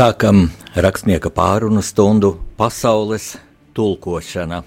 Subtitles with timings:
[0.00, 0.46] Sākam
[0.80, 3.34] rakstnieka pārunu stundu pasaules
[3.76, 4.62] tulkošana.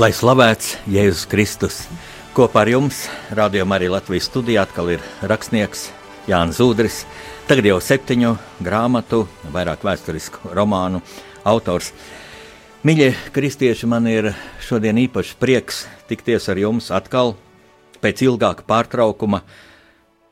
[0.00, 1.74] Lai slavēts Jēzus Kristus!
[2.32, 3.02] Kopā ar jums,
[3.36, 5.82] rādījumā arī Latvijas studijā, atkal ir rakstnieks
[6.24, 7.02] Jānis Zudris.
[7.44, 8.30] Tagad jau septiņu
[8.64, 11.02] grāmatu, vairāk vēsturisku romānu
[11.44, 11.90] autors.
[12.80, 14.30] Mīļie kristieši, man ir
[14.64, 17.34] šodien īpašs prieks tikties ar jums atkal
[18.00, 19.42] pēc ilgāka pārtraukuma,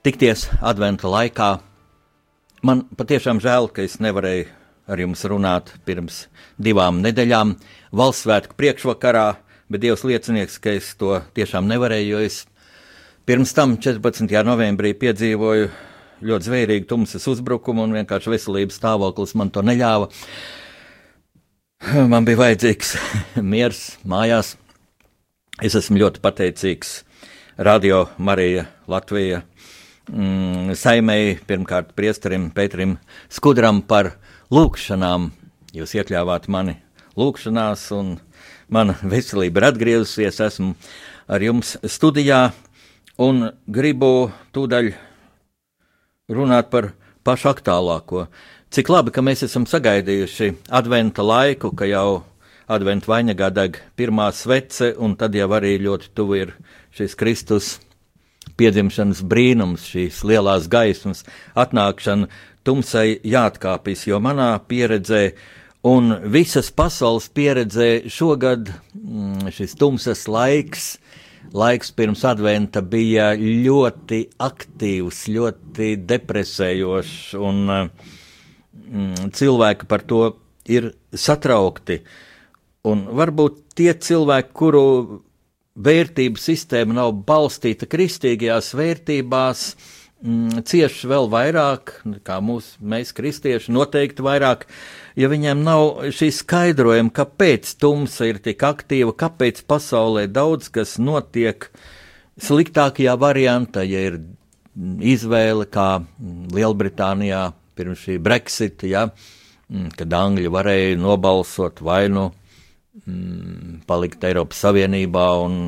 [0.01, 1.51] tikties adventa laikā.
[2.65, 4.49] Man patiešām žēl, ka es nevarēju
[4.89, 6.23] ar jums runāt pirms
[6.57, 7.53] divām nedēļām
[7.93, 9.27] valsts svētku priekšvakarā
[9.69, 12.43] bet Dievs liecinieks, ka es to tiešām nevarēju, jo es
[13.29, 14.31] pirms tam 14.
[14.49, 15.69] novembrī piedzīvoju
[16.25, 20.09] ļoti zvērīgu tumsas uzbrukumu un vienkārši veselības stāvoklis man to neļāva.
[22.11, 22.97] Man bija vajadzīgs
[23.53, 24.57] miers mājās.
[25.63, 27.03] Es esmu ļoti pateicīgs
[27.59, 29.41] Radio Marija Latvija
[30.11, 32.97] mm, saimēji, pirmkārt priesterim Pēterim
[33.31, 34.13] Skudram par
[34.55, 35.33] lūkšanām.
[35.75, 36.79] Jūs iekļāvāt mani
[37.19, 38.17] lūkšanās un
[38.69, 40.75] mana veselība ir atgriezusies, esmu
[41.29, 42.49] ar jums studijā
[43.19, 44.93] un gribu tūdaļ
[46.33, 46.93] runāt par
[47.25, 48.27] pašu aktuālāko.
[48.69, 52.23] Cik labi, ka mēs esam sagaidījuši adventa laiku, ka jau
[52.69, 56.53] adventa vainagā deg pirmā svece, un tad jau arī ļoti tuvu ir
[56.97, 57.71] šis Kristus
[58.59, 61.25] piedzimšanas brīnums, šīs lielās gaismas
[61.57, 62.29] atnākšana.
[62.67, 65.23] Tumsai jāatkāpjas, jo manā pieredzē
[65.87, 68.67] Un visas pasaules pieredzē šogad
[68.99, 70.97] mm, šis tumsas laiks,
[71.55, 80.25] laiks pirms adventa bija ļoti aktīvs, ļoti depresējošs, un mm, cilvēki par to
[80.67, 82.01] ir satraukti.
[82.91, 84.85] Un varbūt tie cilvēki, kuru
[85.79, 91.93] vērtību sistēma nav balstīta kristīgajās vērtībās, uh, mm, cieši vēl vairāk,
[92.27, 94.67] kā mūs, mēs, kristieši, noteikti vairāk,
[95.19, 101.71] ja viņiem nav šī skaidrojuma, kāpēc tumsa ir tik aktīva, kāpēc pasaulē daudz kas notiek
[102.43, 104.21] sliktākajā variantā, ja ir
[105.03, 105.99] izvēle, kā
[106.55, 109.09] Lielbritānijā pirms šī Brexit, ja,
[109.71, 112.29] mm, kad Angļi varēja nobalsot vai nu
[113.05, 115.61] mm, palikt Eiropas Savienībā un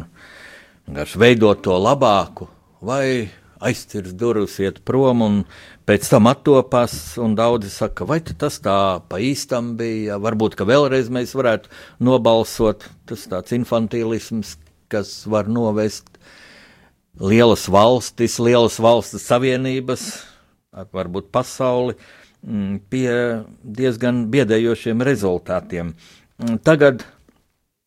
[0.86, 2.48] vienkārši veidot to labāku,
[2.86, 3.30] vai
[3.60, 5.38] aizcirs durvis, iet prom un
[5.88, 6.94] pēc tam attopās.
[7.36, 8.76] Daudzi saka, vai tas tā
[9.08, 11.72] pa īstam bija, varbūt ka vēlreiz mēs varētu
[12.04, 12.88] nobalsot.
[13.08, 14.56] Tas tāds infantīlisms,
[14.90, 16.08] kas var novest
[17.20, 20.06] lielas valstis, lielas valstis savienības,
[20.94, 21.96] varbūt pasauli
[22.46, 23.12] mm, pie
[23.62, 25.94] diezgan biedējošiem rezultātiem.
[26.64, 27.04] Tagad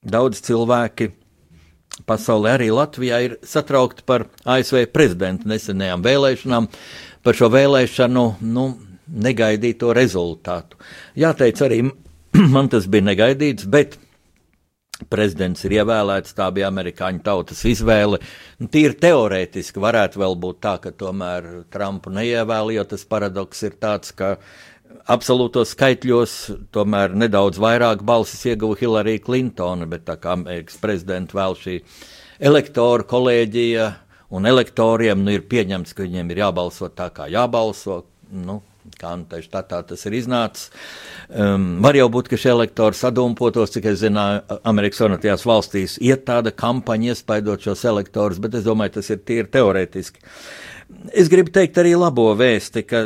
[0.03, 1.13] daudz cilvēki
[2.09, 6.69] pasaulē, arī Latvijā, ir satraukti par ASV prezidenta nesenajām vēlēšanām,
[7.23, 8.65] par šo vēlēšanu nu,
[9.07, 10.79] negaidīto rezultātu.
[11.19, 11.83] Jāteic, arī
[12.55, 13.99] man tas bija negaidīts, bet
[15.09, 18.19] prezidents ir ievēlēts, tā bija amerikāņu tautas izvēle.
[18.61, 23.75] Nu, tīri teorētiski varētu vēl būt tā, ka tomēr Trumpu neievēl, jo tas paradoks ir
[23.81, 24.37] tāds, ka
[25.11, 26.33] absolūtos skaitļos
[26.75, 31.77] tomēr nedaudz vairāk balsis ieguva Hillary Clinton, bet tā kā Amerikas prezidenta vēl šī
[32.43, 33.87] elektoru kolēģija
[34.33, 38.03] un elektoriem nu, ir pieņemts, ka viņiem ir jābalso tā, kā jābalso.
[38.33, 38.61] Nu,
[38.99, 40.71] kā nu tā štatā tas ir iznācis.
[41.29, 46.25] Um, var jau būt, ka šie elektori sadumpotos, cik es zināju, Amerikas Savienotajās valstīs iet
[46.27, 50.25] tāda kampaņa iespaidot šos elektorus, bet es domāju, tas ir tīri teorētiski.
[51.13, 53.03] Es gribu teikt arī labo vēsti, ka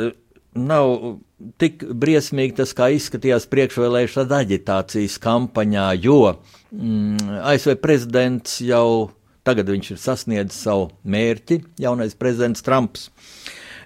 [0.58, 1.18] nav
[1.60, 9.10] tik briesmīgi tas, kā izskatījās priekšvēlēšanas aģitācijas kampaņā, jo mm, ASV prezidents jau
[9.46, 13.08] tagad viņš ir sasniedzis savu mērķi, jaunais prezidents Trumps.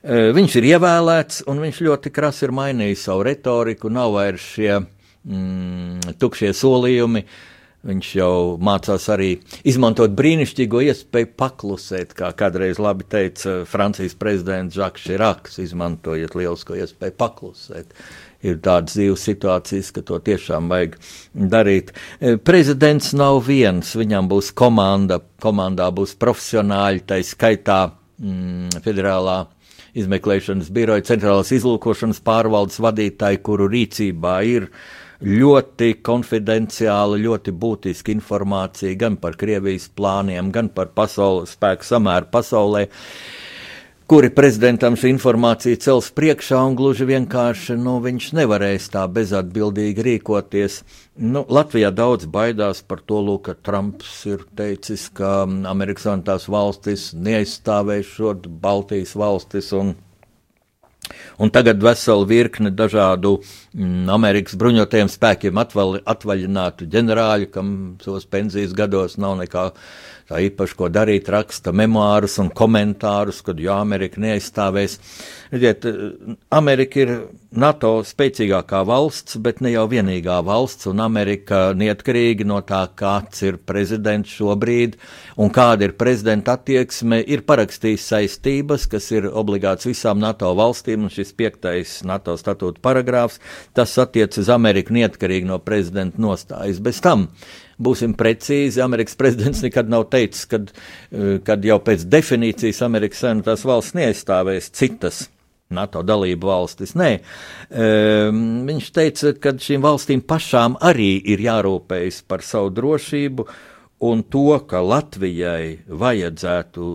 [0.02, 4.72] E, viņš ir ievēlēts, un viņš ļoti krasi ir mainījis savu retoriku, nav vairs šie
[4.80, 7.51] mm, tukšie solījumi, uh,
[7.82, 9.32] Viņš jau mācās arī
[9.66, 17.16] izmantot brīnišķīgo iespēju paklusēt, kā kādreiz labi teica Francijas prezidents Žaks Širaks, izmantojiet lielisko iespēju
[17.18, 17.90] paklusēt.
[18.46, 20.94] Ir tādas dzīves situācijas, ka to tiešām vajag
[21.34, 21.90] darīt.
[22.18, 29.40] E, prezidents nav viens, viņam būs komanda, komandā būs profesionāļi, tai skaitā mm, federālā
[29.98, 34.82] izmeklēšanas biroja, centrālās izlūkošanas pārvaldes vadītāji, kuru rīcībā ir uh,
[35.22, 42.88] ļoti konfidenciāla, ļoti būtiska informācija gan par Krievijas plāniem, gan par pasaules spēku samēru pasaulē
[44.12, 50.74] kuri prezidentam šī informācija cels priekšā, un gluži vienkārši nu, viņš nevarēs tā bezatbildīgi rīkoties.
[51.16, 57.06] Nu, Latvijā daudz baidās par to, lūk, ka Trumps ir teicis, ka Amerikas Savienotās valstis
[57.16, 59.94] neaizstāvēs šo Baltijas valstis un
[61.42, 63.38] Un tagad vesela virkne dažādu
[63.74, 67.74] mm, Amerikas bruņotajiem spēkiem atval, atvaļinātu ģenerāļu, kam
[68.04, 69.70] savos pensijas gados nav nekā
[70.30, 74.98] tā īpaši ko darīt, raksta memoārus un komentārus, kad jo Amerika neaizstāvēs.
[75.52, 75.86] Redziet,
[76.54, 77.14] Amerika ir
[77.52, 83.58] NATO spēcīgākā valsts, bet ne jau vienīgā valsts, un Amerika neatkarīgi no tā, kāds ir
[83.60, 84.96] prezidents šobrīd
[85.36, 91.12] un kāda ir prezidenta attieksme, ir parakstījis saistības, kas ir obligāts visām NATO valstīm, un
[91.12, 93.40] šis piektais NATO statūta paragrāfs,
[93.76, 96.80] tas attiec uz Ameriku neatkarīgi no prezidenta nostājas.
[96.80, 97.28] Bez tam
[97.82, 100.72] būsim precīzi, Amerikas prezidents nekad nav teicis, kad,
[101.10, 105.28] eh, kad jau pēc definīcijas Amerikas Savienotās valsts neaizstāvēs citas.
[105.72, 106.90] NATO dalību valstis.
[106.92, 107.10] Nē,
[107.72, 113.46] um, viņš teica, ka šīm valstīm pašām arī ir jārūpējas par savu drošību
[114.04, 116.90] un to, ka Latvijai vajadzētu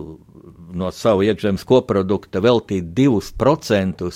[0.78, 4.12] no savu iekšzemes koprodukta veltīt 2%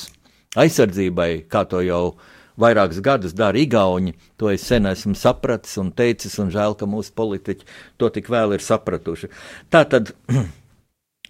[0.63, 5.93] aizsardzībai, kā to jau uh, vairākus gadus dara Igauni, to es sen esmu sapratis un
[5.97, 7.69] teicis, un žēl, ka mūsu politiķi
[8.01, 9.33] to tik vēl ir sapratuši.
[9.73, 10.15] Tātad.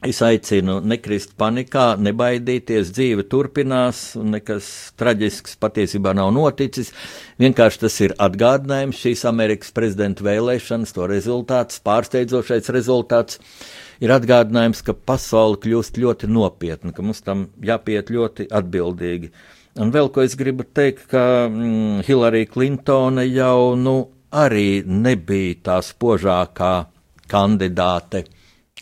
[0.03, 4.67] Es aicinu nekrist panikā, nebaidīties, dzīve turpinās, nekas
[4.99, 6.91] traģisks patiesībā nav noticis.
[7.39, 13.39] Vienkārši tas ir atgādinājums šīs Amerikas prezidenta vēlēšanas, to rezultāts, pārsteidzošais rezultāts.
[14.03, 19.31] Ir atgādinājums, ka pasaule kļūst ļoti nopietna, ka mums tam jāpiet ļoti atbildīgi.
[19.81, 23.95] Un vēl ko es gribu teikt, ka mm, Hillary Clintone jau nu,
[24.33, 26.75] arī nebija tā spožākā
[27.33, 28.27] kandidāte,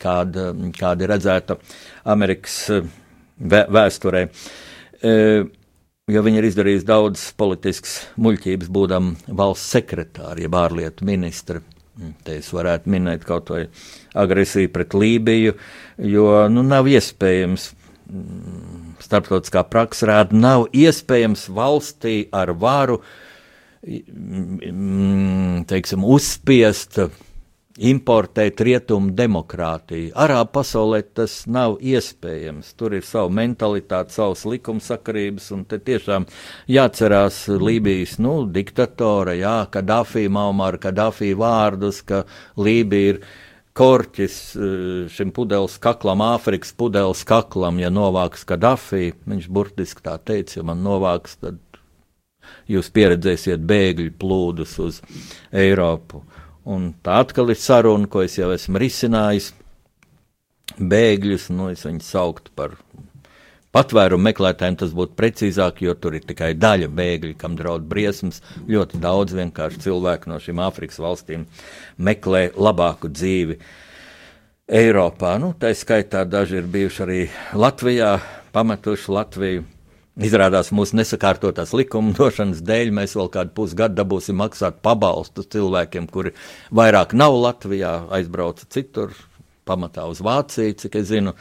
[0.00, 1.56] kāda, kāda ir redzēta
[2.11, 2.90] Amerikas eh,
[3.38, 4.25] vē, vēsturē.
[5.00, 5.12] E,
[6.11, 11.62] jo viņa ir izdarījusi daudz politiskas muļķības, būdama valsts sekretāra, jeb ārlietu ministra.
[12.00, 13.66] Mm, te es varētu minēt kaut vai
[14.18, 15.54] agresiju pret Lībiju,
[16.11, 17.70] jo nu, nav iespējams
[18.11, 18.69] mm,
[19.11, 23.02] starptautiskā praksa rāda, nav iespējams valstī ar varu
[25.71, 26.99] teiksim, uzspiest,
[27.81, 30.11] importēt rietumu demokrātiju.
[30.21, 32.75] Arābu pasaulē tas nav iespējams.
[32.76, 36.26] Tur ir sava mentalitāte, savas likumsakarības, un te tiešām
[36.69, 42.26] jāatcerās Lībijas nu, diktatora, jā, Kadafī, Maumāra Kadafī vārdus, ka
[42.61, 43.23] Lībija ir
[43.76, 44.74] korķis eh,
[45.12, 49.12] šim pudeles kaklam, Āfrikas pudeles kaklam, ja novāks Kadafī.
[49.28, 51.60] Viņš burtiski tā teica, ja man novāks, tad
[52.70, 55.00] jūs pieredzēsiet bēgļu plūdus uz
[55.52, 56.24] Eiropu.
[56.70, 59.52] Un tā atkal ir saruna, ko es jau esmu risinājis.
[60.80, 62.76] Bēgļus, nu, es viņus sauktu par
[63.74, 68.42] patvērumu meklētājiem tas būtu precīzāk, jo tur ir tikai daļa bēgļu, kam draud briesmas.
[68.68, 71.46] Ļoti daudz vienkārši cilvēku no šīm Āfrikas valstīm
[71.98, 73.60] meklē labāku dzīvi.
[74.70, 77.20] Eiropā, nu, tā skaitā daži ir bijuši arī
[77.58, 78.14] Latvijā,
[78.54, 79.66] pametuši Latviju.
[80.20, 86.34] Izrādās, mūsu nesakārtotās likumdošanas dēļ mēs vēl kādu pusgadu dabūsim maksāt pabalstus cilvēkiem, kuri
[86.76, 89.14] vairāk nav Latvijā, aizbrauca citur,
[89.64, 91.34] pamatā uz Vāciju, cik es zinu.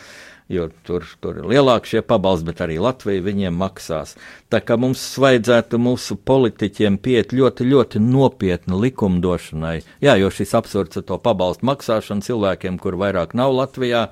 [0.50, 4.16] Uh, jo tur, tur ir lielāki šie pabalsti, bet arī Latvija viņiem maksās.
[4.50, 9.76] Tā kā mums vajadzētu mūsu politiķiem piet ļoti, ļoti nopietni likumdošanai.
[10.02, 14.08] Jā, jo šis absurds ar to pabalstu maksāšanu cilvēkiem, kur vairāk nav Latvijā.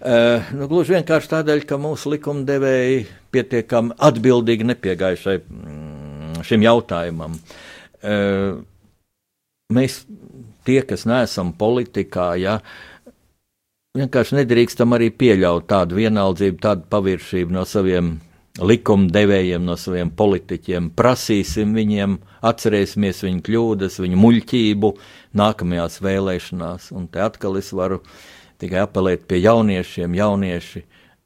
[0.00, 7.40] Uh, nu, gluži vienkārši tādēļ, ka mūsu likumdevēji pietiekami atbildīgi nepiegāja šai, mm, šim jautājumam.
[8.00, 8.60] Uh,
[9.72, 10.02] mēs,
[10.68, 12.60] tie, kas neesam politikā, ja,
[13.98, 18.18] vienkārši nedrīkstam arī pieļaut tādu vienaldzību, tādu paviršību no saviem
[18.60, 20.90] likumdevējiem, no saviem politiķiem.
[20.98, 24.92] Prasīsim viņiem, atcerēsimies viņu kļūdas, viņu muļķību
[25.40, 26.90] nākamajās vēlēšanās.
[26.94, 28.02] Un te atkal es varu
[28.62, 30.84] tikai apelēt pie jauniešiem, jaunieši,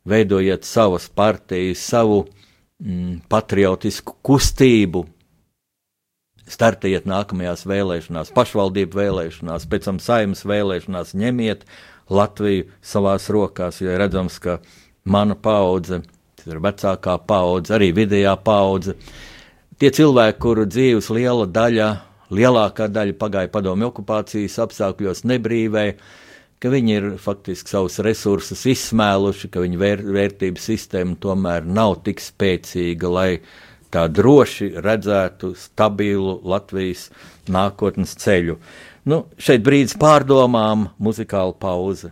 [0.09, 2.23] veidojiet savas partijas, savu
[2.81, 5.05] mm, patriotisku kustību,
[6.49, 11.65] startējiet nākamajās vēlēšanās, pašvaldību vēlēšanās, pēc tam saimnes vēlēšanās, ņemiet
[12.11, 14.59] Latviju savās rokās, jo redzams, ka
[15.05, 16.03] mana paudze,
[16.45, 18.97] ir vecākā paudze, arī vidējā paudze,
[19.81, 21.89] tie cilvēki, kuru dzīves liela daļa,
[22.35, 25.97] lielākā daļa pagāja padomju okupācijas apstākļos nebrīvēja,
[26.61, 32.23] ka viņi ir faktiski savus resursus izsmēluši, ka viņu vēr, vērtības sistēma tomēr nav tik
[32.25, 33.29] spēcīga, lai
[33.93, 37.11] tā droši redzētu stabilu Latvijas
[37.53, 38.57] nākotnes ceļu.
[39.05, 42.09] Nu, šeit brīdis pārdomām, muzikāla pauze.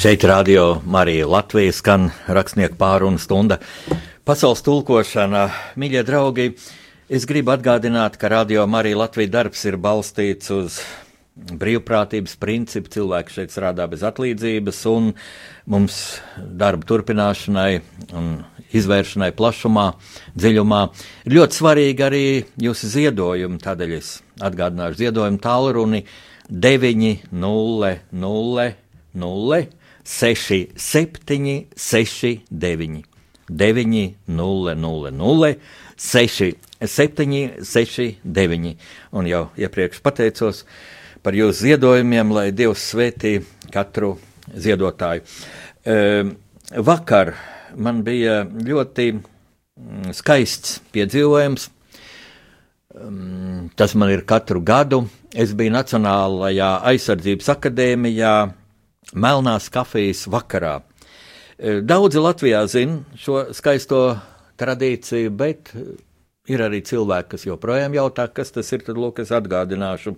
[0.00, 3.58] Šeit radio Marija Latvijas skan rakstnieku pārunu stunda.
[4.24, 5.42] Pasaules tulkošana,
[5.76, 6.46] mīļie draugi,
[7.12, 10.78] es gribu atgādināt, ka radio Marija Latvijas darbs ir balstīts uz
[11.36, 12.88] brīvprātības principu.
[12.94, 15.10] Cilvēki šeit strādā bez atlīdzības, un
[15.68, 15.98] mums
[16.38, 17.82] darba turpināšanai
[18.16, 18.30] un
[18.72, 19.84] izvēršanai plašumā,
[20.32, 20.78] dziļumā
[21.28, 22.22] ir ļoti svarīgi arī
[22.56, 23.60] jūsu ziedojumi.
[23.68, 24.14] Tādēļ es
[24.48, 26.06] atgādināšu ziedojumu tālruni
[26.48, 29.60] 900 0
[30.10, 33.02] 6, 7, 6, 9,
[33.50, 35.54] 9, 0, 0, 0,
[35.96, 38.74] 6, 7, 6, 9.
[39.12, 40.64] Un jau iepriekš pateicos
[41.22, 43.38] par jūsu ziedojumiem, lai Dievs svētī
[43.70, 44.16] katru
[44.50, 45.22] ziedotāju.
[45.84, 45.96] E,
[46.80, 47.34] vakar
[47.76, 51.70] man bija ļoti mm, skaists piedzīvojums.
[53.78, 55.04] Tas man ir katru gadu.
[55.30, 58.32] Es biju Nacionālajā aizsardzības akadēmijā
[59.14, 60.80] melnās kafijas vakarā.
[61.58, 64.18] E, daudzi Latvijā zina šo skaisto
[64.60, 65.72] tradīciju, bet
[66.50, 68.80] ir arī cilvēki, kas joprojām jautā, kas tas ir.
[68.86, 70.10] Tad, lūk, es atgādināšu.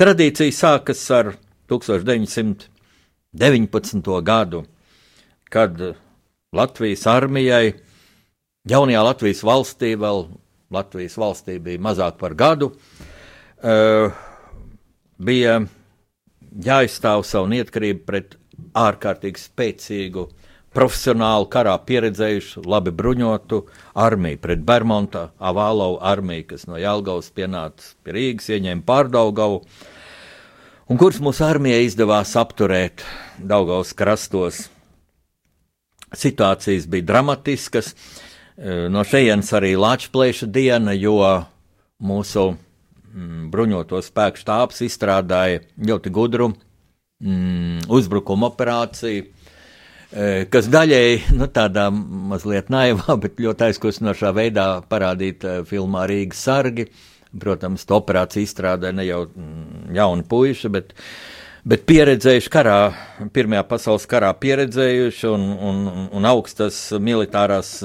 [0.00, 1.26] Tradīcija sākas ar
[1.72, 4.22] 1919.
[4.26, 4.60] gadu,
[5.50, 5.72] kad
[6.56, 7.66] Latvijas armijai,
[8.68, 10.18] jaunajā Latvijas valstī, vēl
[10.70, 14.12] Latvijas valstī bija mazāk par gadu, uh,
[15.18, 15.60] bija
[16.58, 18.36] jāizstāv savu neatkarību pret
[18.76, 20.26] ārkārtīgi spēcīgu,
[20.74, 23.64] profesionālu karā pieredzējušu, labi bruņotu
[23.98, 29.62] armiju, pret Bermuda Avālovu armiju, kas no Jālgavas pienāca pie Rīgas, ieņēma pārdaugavu,
[30.90, 33.04] un kurš mūsu armijai izdevās apturēt
[33.38, 34.68] Daugavas krastos.
[36.10, 37.94] Situācijas bija dramatiskas,
[38.90, 41.18] no šejienes arī Latvijas diena, jo
[42.02, 42.50] mūsu
[43.50, 49.26] bruņoto spēku štābs izstrādāja ļoti gudru mm, uzbrukuma operāciju.
[50.10, 56.90] E, kas daļēji nu, tādā mazliet naivā, bet ļoti aizkustinošā veidā parādīta filmā Rīgas sargi.
[57.30, 60.94] Protams, to operāciju izstrādāja ne jau mm, jauni puiši, bet,
[61.62, 62.78] bet pieredzējuši karā,
[63.34, 65.84] Pirmajā pasaules karā pieredzējuši un, un,
[66.18, 67.76] un augstas militārās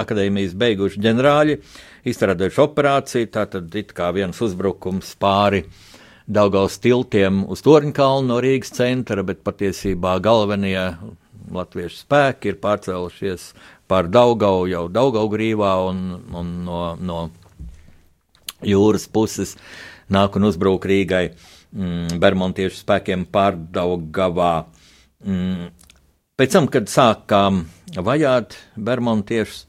[0.00, 1.58] akadēmijas beiguši ģenerāļi.
[1.58, 3.30] Uh, izstrādājuši operāciju.
[3.34, 5.64] Tātad it kā viens uzbrukums pāri
[6.24, 10.94] Daugaus tiltiem uz Torņkalnu no Rīgas centra, bet patiesībā galvenie
[11.52, 13.50] latviešu spēki ir pārcēlušies
[13.90, 17.18] pār Daugau jau Daugau grīvā un, un no, no
[18.64, 19.56] jūras puses
[20.12, 24.54] nāk un uzbruk Rīgai mm, bermontiešu spēkiem pārdaugavā.
[25.24, 25.68] Mm,
[26.40, 27.64] pēc tam, kad sākām
[27.94, 29.66] vajāt bermontiešus,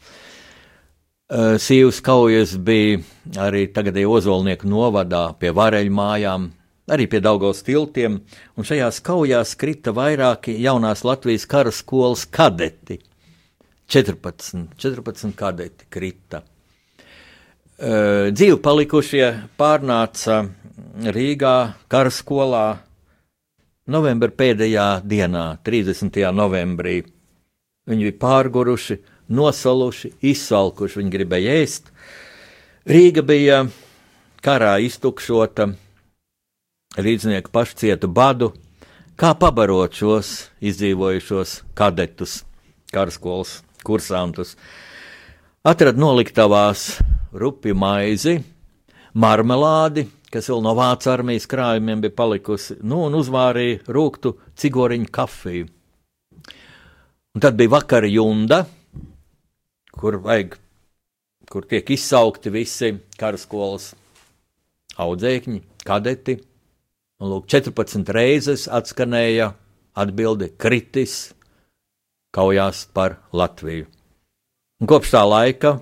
[1.26, 3.00] Sīvas kaujas bija
[3.42, 6.52] arī tagadēji Ozolnieku novadā pie vareļu mājām,
[6.86, 8.20] arī pie Daugos tiltiem,
[8.54, 13.00] un šajās kaujās krita vairāki jaunās Latvijas kara skolas kadeti.
[13.90, 16.44] 14, 14 kadeti krita.
[17.76, 19.26] Eh, dzīvi palikušie
[19.58, 20.44] pārnāca
[21.10, 21.56] Rīgā
[21.90, 22.78] kara skolā
[23.90, 26.22] novembra pēdējā dienā, 30.
[26.38, 27.02] novembrī.
[27.90, 31.92] Viņi bija pārguruši, nosaluši, izsalkuši, viņi gribēja ēst.
[32.86, 33.64] Rīga bija
[34.46, 35.72] karā iztukšota,
[37.02, 38.52] līdznieki paši cieta badu,
[39.18, 42.44] kā pabarot šos izdzīvojušos kadetus,
[42.94, 44.56] karaskolas kursantus.
[45.66, 47.00] Atrad noliktavās
[47.34, 48.38] rupi maizi,
[49.18, 55.70] marmelādi, kas vēl no vācu armijas krājumiem bija palikusi, nu un uzvārīja rūktu cigoriņu kafiju.
[57.36, 58.62] Un tad bija vakara junda,
[60.00, 60.58] kur vajag,
[61.52, 63.94] kur tiek izsaukti visi karaskolas
[65.02, 66.40] audzēkņi, kadeti.
[67.22, 69.54] Un, lūk, 14 reizes atskanēja
[69.96, 71.32] atbilde kritis
[72.36, 73.88] kaujās par Latviju.
[74.84, 75.78] Un kopš tā laika,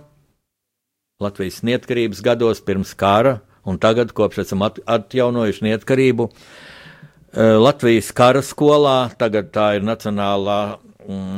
[1.24, 9.10] Latvijas neatkarības gados pirms kara, un tagad, kopš esam atjaunojuši neatkarību, eh, Latvijas kara skolā,
[9.18, 10.78] tagad tā ir Nacionālā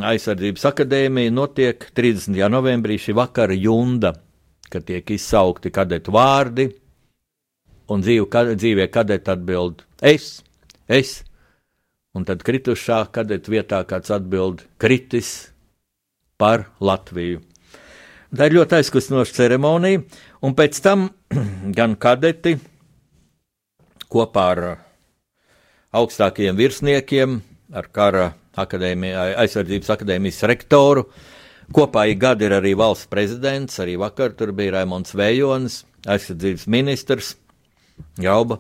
[0.06, 2.38] aizsardzības akadēmija notiek 30.
[2.52, 4.14] novembrī šī vakara junda,
[4.70, 6.68] kad tiek izsaukti kadetu vārdi,
[7.90, 10.40] un dzīv, kad, dzīvie kadeti atbild es,
[10.88, 11.20] es,
[12.16, 15.52] un tad kritušā kadeta vietā kāds atbild kritis
[16.38, 17.42] par Latviju.
[18.36, 20.02] Tā ir ļoti aizkustinoša ceremonija,
[20.44, 21.10] un pēc tam
[21.78, 22.58] gan kadeti
[24.12, 24.64] kopā ar
[25.96, 27.40] augstākajiem virsniekiem,
[27.72, 28.26] ar kara
[28.62, 31.06] akadēmija, aizsardzības akadēmijas rektoru.
[31.76, 37.34] Kopā ik gadi ir arī valsts prezidents, arī vakar tur bija Raimons Vējonis, aizsardzības ministrs
[38.22, 38.60] Jauba.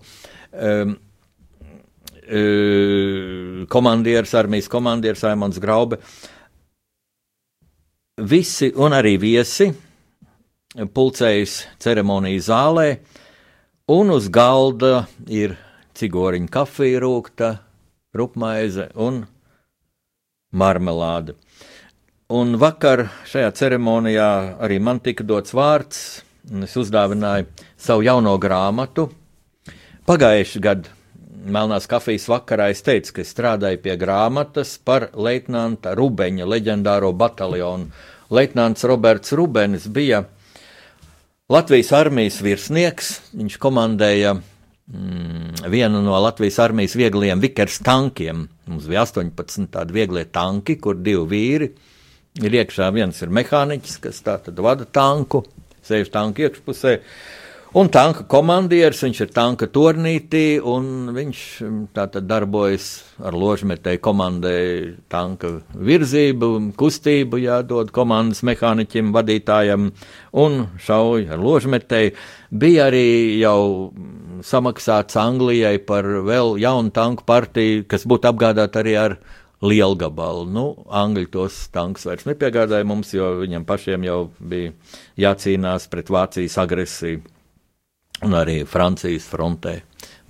[0.55, 0.95] Um,
[3.69, 5.99] komandieris, armijas komandieris Raimons Graube.
[8.17, 9.67] Visi un arī viesi
[10.75, 12.87] pulcējas ceremonijas zālē,
[13.91, 15.55] un uz galda ir
[15.95, 17.51] cigoriņa kafija rūkta,
[18.15, 19.23] rupmaize un
[20.55, 21.35] marmelāde.
[22.33, 24.29] Un vakar šajā ceremonijā
[24.65, 29.11] arī man tika dots vārds, un es uzdāvināju savu jauno grāmatu.
[30.09, 30.95] Pagājuši gadu
[31.45, 37.91] Melnās kafijas vakarā es teicu, ka es strādāju pie grāmatas par leitnanta Rubeņa leģendāro bataljonu.
[38.33, 40.23] Leitnants Roberts Rubenis bija
[41.53, 48.47] Latvijas armijas virsnieks, viņš komandēja mm, vienu no Latvijas armijas viegliem vikers tankiem.
[48.65, 51.69] Mums bija 18 tādi vieglie tanki, kur divi vīri
[52.41, 52.89] ir iekšā.
[52.95, 55.43] Viens ir mehāniķis, kas tā tad vada tanku,
[55.85, 56.99] sēž tanku iekšpusē.
[57.75, 62.85] Un tanka komandieris, viņš ir tanka turnītī, un viņš mm, tātad darbojas
[63.19, 66.49] ar ložmetēju, komandēja tanka virzību,
[66.79, 69.89] kustību, jādod komandas mehāniķim, vadītājam,
[70.45, 72.15] un šauj ar ložmetēju.
[72.55, 73.91] Bija arī jau
[74.45, 79.15] samaksāts Anglijai par vēl jaunu tanku partiju, kas būtu apgādāta arī ar
[79.65, 80.45] lielu gabalu.
[80.47, 84.71] Nu, Angļi tos tankus vairs nepiegādāja mums, jo viņiem pašiem jau bija
[85.25, 87.23] jācīnās pret Vācijas agresiju
[88.23, 89.81] un arī Francijas frontē,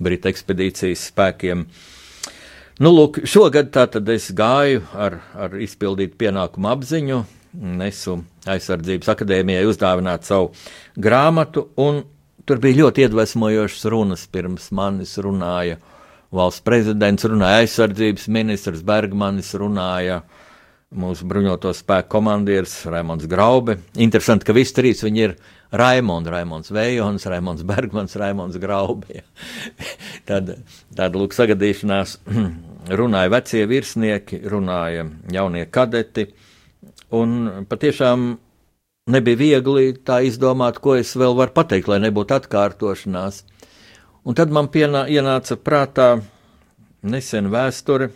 [0.02, 1.62] Britu ekspedīcijas spēkiem.
[2.82, 7.22] Nu, lūk, šogad tātad es gāju ar, ar izpildītu pienākumu apziņu,
[7.78, 8.18] nesu
[8.50, 10.50] aizsardzības akadēmijai uzdāvināt savu
[11.00, 12.02] grāmatu, un
[12.46, 14.24] tur bija ļoti iedvesmojošas runas.
[14.30, 15.80] Pirms manis runāja
[16.34, 20.22] valsts prezidents, runāja aizsardzības ministrs Bergmanis, runāja
[20.96, 23.80] mūsu bruņoto spēku komandieris Raimons Graube.
[23.98, 25.34] Interesanti, ka visi trīs viņi ir
[25.76, 29.24] Raimonds, Raimonds Vējons, Raimonds Bergmans, Raimonds Graubija.
[30.28, 30.54] tad,
[30.94, 32.16] tad, lūk, sagadīšanās
[33.00, 36.28] runāja vecie virsnieki, runāja jaunie kadeti,
[37.14, 38.36] un patiešām
[39.06, 43.44] nebija viegli tā izdomāt, ko es vēl varu pateikt, lai nebūtu atkārtošanās.
[44.26, 46.08] Un tad man pienā, ienāca prātā
[47.06, 48.10] nesen vēsture,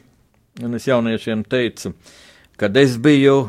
[0.67, 1.93] un es jauniešiem teicu,
[2.59, 3.45] kad es biju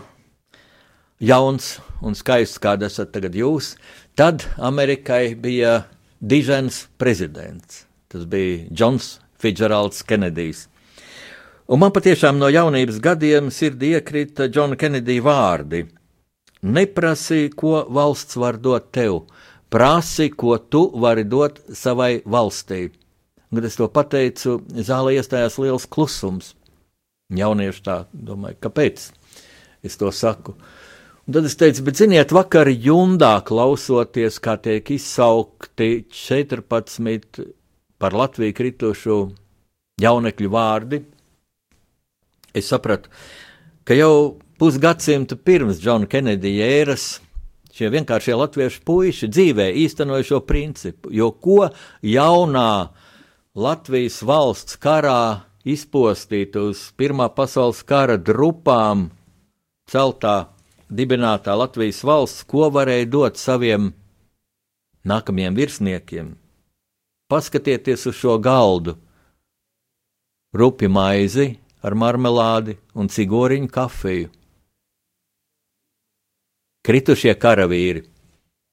[1.17, 3.73] jauns un skaists, kāda esat tagad jūs,
[4.13, 5.88] tad Amerikai bija
[6.21, 7.88] dižens prezidents.
[8.12, 10.67] Tas bija Džons Fitzgeralds Kenedijs.
[11.71, 15.86] Un man patiešām no jaunības gadiem sirdī iekrita Džona Kenedija vārdi:
[16.62, 19.24] Neprasi, ko valsts var dot tev,
[19.74, 22.91] prasi, ko tu vari dot savai valstī.
[23.52, 26.54] Kad es to pateicu, zālē iestājās liels klusums.
[27.34, 29.10] Jaunieši tā domāja, kāpēc
[29.84, 30.56] es to saku.
[31.28, 37.41] Un tad es teicu, bet ziniet, vakar jundā klausoties, kā tiek izsaukti 14
[38.02, 39.17] par Latviju kritušu
[40.02, 41.02] jaunekļu vārdi,
[42.58, 43.12] es sapratu,
[43.88, 47.06] ka jau pusgadsimtu pirms Džona Kenedija ēras
[47.74, 51.71] šie vienkāršie latviešu puiši dzīvē īstenoja šo principu, jo ko
[52.06, 52.91] jaunā
[53.58, 59.08] Latvijas valsts karā izpostīt uz Pirmā pasaules kara drupām
[59.89, 60.36] celtā
[60.93, 63.88] dibinātā Latvijas valsts, ko varēja dot saviem
[65.10, 66.28] nākamajiem virsniekiem.
[67.34, 68.93] Paskatieties uz šo galdu,
[70.54, 71.47] rupi maizi
[71.82, 74.30] ar marmelādi un cigoriņu kafiju.
[76.81, 78.05] Kritušie karavīri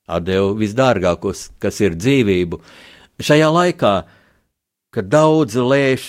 [0.08, 2.60] atdeva visdārgākos, kas ir dzīvību.
[3.20, 3.92] Šajā laikā,
[4.94, 6.06] kad daudzi lēš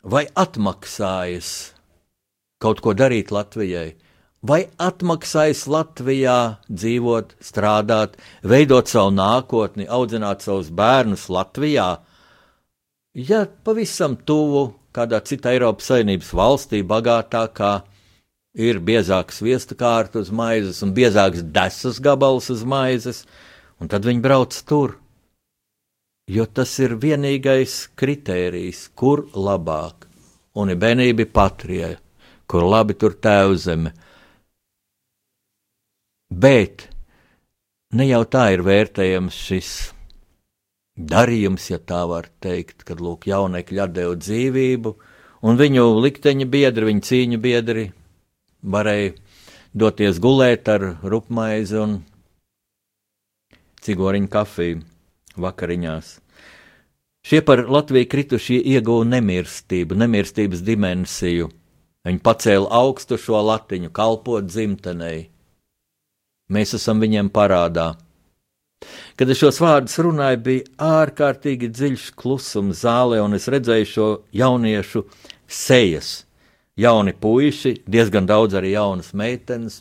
[0.00, 1.50] vai atmaksājas
[2.60, 3.94] kaut ko darīt Latvijai,
[4.44, 11.90] vai atmaksājas Latvijā dzīvot, strādāt, veidot savu nākotni, audzināt savus bērnus Latvijā,
[13.12, 17.80] ja pavisam tuvu kādā citā Eiropas Savienības valstī, bagātākā,
[18.54, 23.24] ir biezāks viesta kārta uz maizes un biezāks desas gabals uz maizes,
[23.80, 24.98] un tad viņi brauc tur.
[26.30, 30.06] Jo tas ir vienīgais kritērijs, kur labāk,
[30.54, 31.96] un ir benība patrie,
[32.46, 33.94] kur labi tur tēvzeme,
[36.30, 36.86] Bet
[37.98, 39.70] ne jau tā ir vērtējams šis
[40.94, 44.92] darījums, ja tā var teikt, kad lūk, jaunekļi atdeva dzīvību,
[45.42, 47.88] un viņu likteņa biedri, viņu cīņu biedri
[48.62, 49.14] varēja
[49.74, 52.00] doties gulēt ar rupmaizi un
[53.84, 54.82] cigoriņu kafiju
[55.40, 56.18] vakariņās.
[57.20, 61.50] Šie par Latviju kritušie ieguva nemirstību, nemirstības dimensiju.
[62.08, 65.28] Viņi pacēla augstu šo latiņu, kalpot dzimtenei.
[66.50, 67.92] Mēs esam viņiem parādā.
[69.20, 75.04] Kad es šos vārdus runāju, bija ārkārtīgi dziļš klusums zālē, un es redzēju šo jauniešu
[75.44, 76.22] sejas.
[76.80, 79.80] Jauni puiši, diezgan daudz arī jaunas meitenes.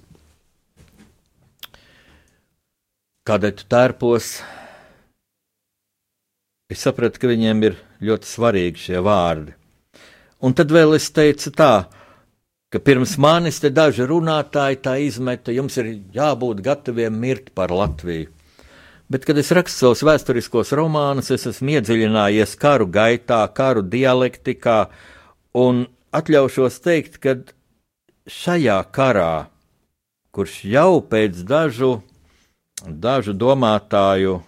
[3.29, 4.31] Kādēļ tu tērpos?
[6.69, 9.53] Es sapratu, ka viņiem ir ļoti svarīgi šie vārdi.
[10.43, 11.73] Un tad vēl es teicu tā,
[12.69, 18.29] ka pirms manis te daži runātāji tā izmeta, jums ir jābūt gataviem mirt par Latviju.
[19.09, 24.83] Bet, kad es rakstu savus vēsturiskos romānus, es esmu iedziļinājies karu gaitā, karu dialektikā,
[25.57, 27.35] un atļaušos teikt, ka
[28.29, 29.49] šajā karā,
[30.35, 31.99] kurš jau pēc dažu,
[32.85, 34.39] dažu domātāju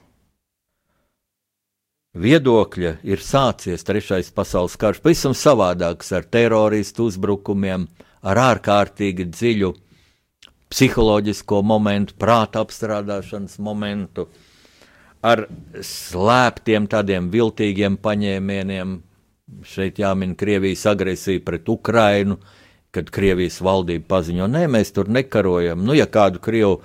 [2.14, 7.88] viedokļa ir sācies Trešais pasaules karš, pavisam savādāks ar teroristu uzbrukumiem,
[8.22, 9.74] ar ārkārtīgi dziļu
[10.72, 14.28] psiholoģisko momentu, prāta apstrādāšanas momentu
[15.22, 15.46] ar
[15.86, 19.00] slēptiem tādiem viltīgiem paņēmieniem.
[19.68, 22.38] Šeit jāmin Krievijas agresija pret Ukrainu,
[22.92, 25.84] kad Krievijas valdība paziņo, nē, mēs tur nekarojam.
[25.86, 26.82] Nu, ja kādu Krievu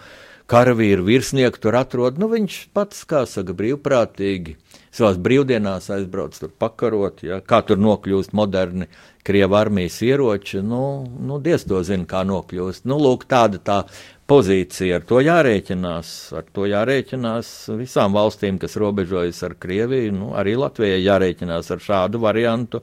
[0.51, 4.55] karavīru virsnieku tur atrod, nu, viņš pats, kā saka, brīvprātīgi
[4.95, 8.87] savās brīvdienās aizbrauc tur pakarot, ja, kā tur nokļūst moderni
[9.27, 10.83] Krievijas armijas ieroči, nu,
[11.27, 12.87] nu diez to zina, kā nokļūst.
[12.87, 13.81] Nu, lūk, tāda tā
[14.31, 20.57] pozīcija, ar to jārēķinās, ar to jārēķinās visām valstīm, kas robežojas ar Krieviju, nu, arī
[20.59, 22.83] Latvijai jārēķinās ar šādu variantu.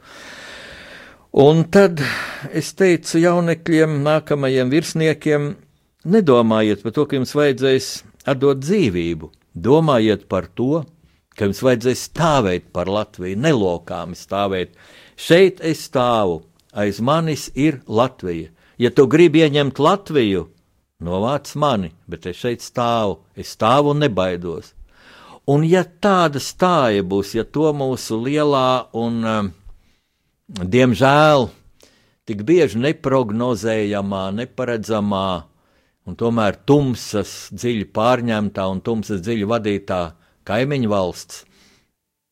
[1.44, 2.02] Un tad
[2.54, 5.54] es teicu jaunekļiem, nākamajiem virsniekiem,
[6.06, 7.92] nedomājiet par to, ka jums vajadzēs
[8.30, 10.84] atdot dzīvību, domājiet par to,
[11.34, 14.78] ka jums vajadzēs stāvēt par Latviju, nelokāmi stāvēt.
[15.20, 18.54] Šeit es stāvu, aiz manis ir Latvija.
[18.82, 20.48] Ja tu gribi ieņemt Latviju,
[21.04, 24.74] novāc mani, bet es šeit stāvu, es stāvu un nebaidos.
[25.52, 29.50] Un ja tāda stāja būs, ja to mūsu lielā un, um,
[30.48, 31.50] diemžēl,
[32.24, 35.30] tik bieži neprognozējamā, neparedzamā
[36.08, 40.04] un tomēr tumsas dziļi pārņemtā un tumsas dziļi vadītā
[40.48, 41.44] kaimiņu valsts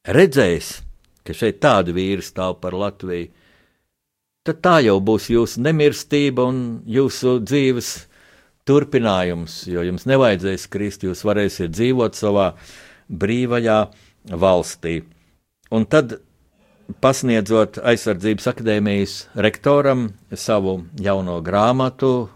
[0.07, 0.81] redzēs,
[1.23, 3.29] ka šeit tādi vīri stāv par Latviju,
[4.47, 7.91] tad tā jau būs jūsu nemirstība un jūsu dzīves
[8.67, 12.51] turpinājums, jo jums nevajadzēs krist, jūs varēsiet dzīvot savā
[13.09, 13.79] brīvajā
[14.41, 15.01] valstī.
[15.71, 16.19] Un tad,
[17.01, 22.29] pasniedzot aizsardzības akadēmijas rektoram savu jauno grāmatu,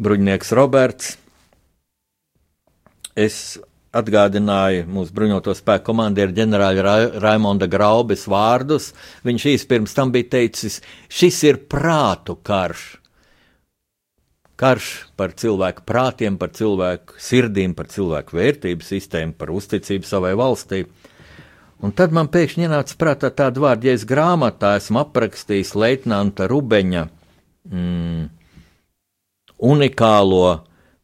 [0.00, 1.10] Bruņinieks Roberts,
[3.12, 3.58] es
[3.92, 8.92] atgādināja mūsu bruņoto spēku komandieru ģenerāļa Ra Raimonda Graubes vārdus.
[9.26, 10.78] Viņš īsi pirms tam bija teicis,
[11.10, 12.99] šis ir prātu karš.
[14.60, 20.82] Karš par cilvēku prātiem, par cilvēku sirdīm, par cilvēku vērtību sistēmu, par uzticību savai valstī.
[21.80, 27.06] Un tad man pēkšņi ienāca prātā tāda vārda, ja es grāmatā esmu aprakstījis Leitnanta Rubeņa
[27.72, 28.26] mm,
[29.64, 30.58] unikālo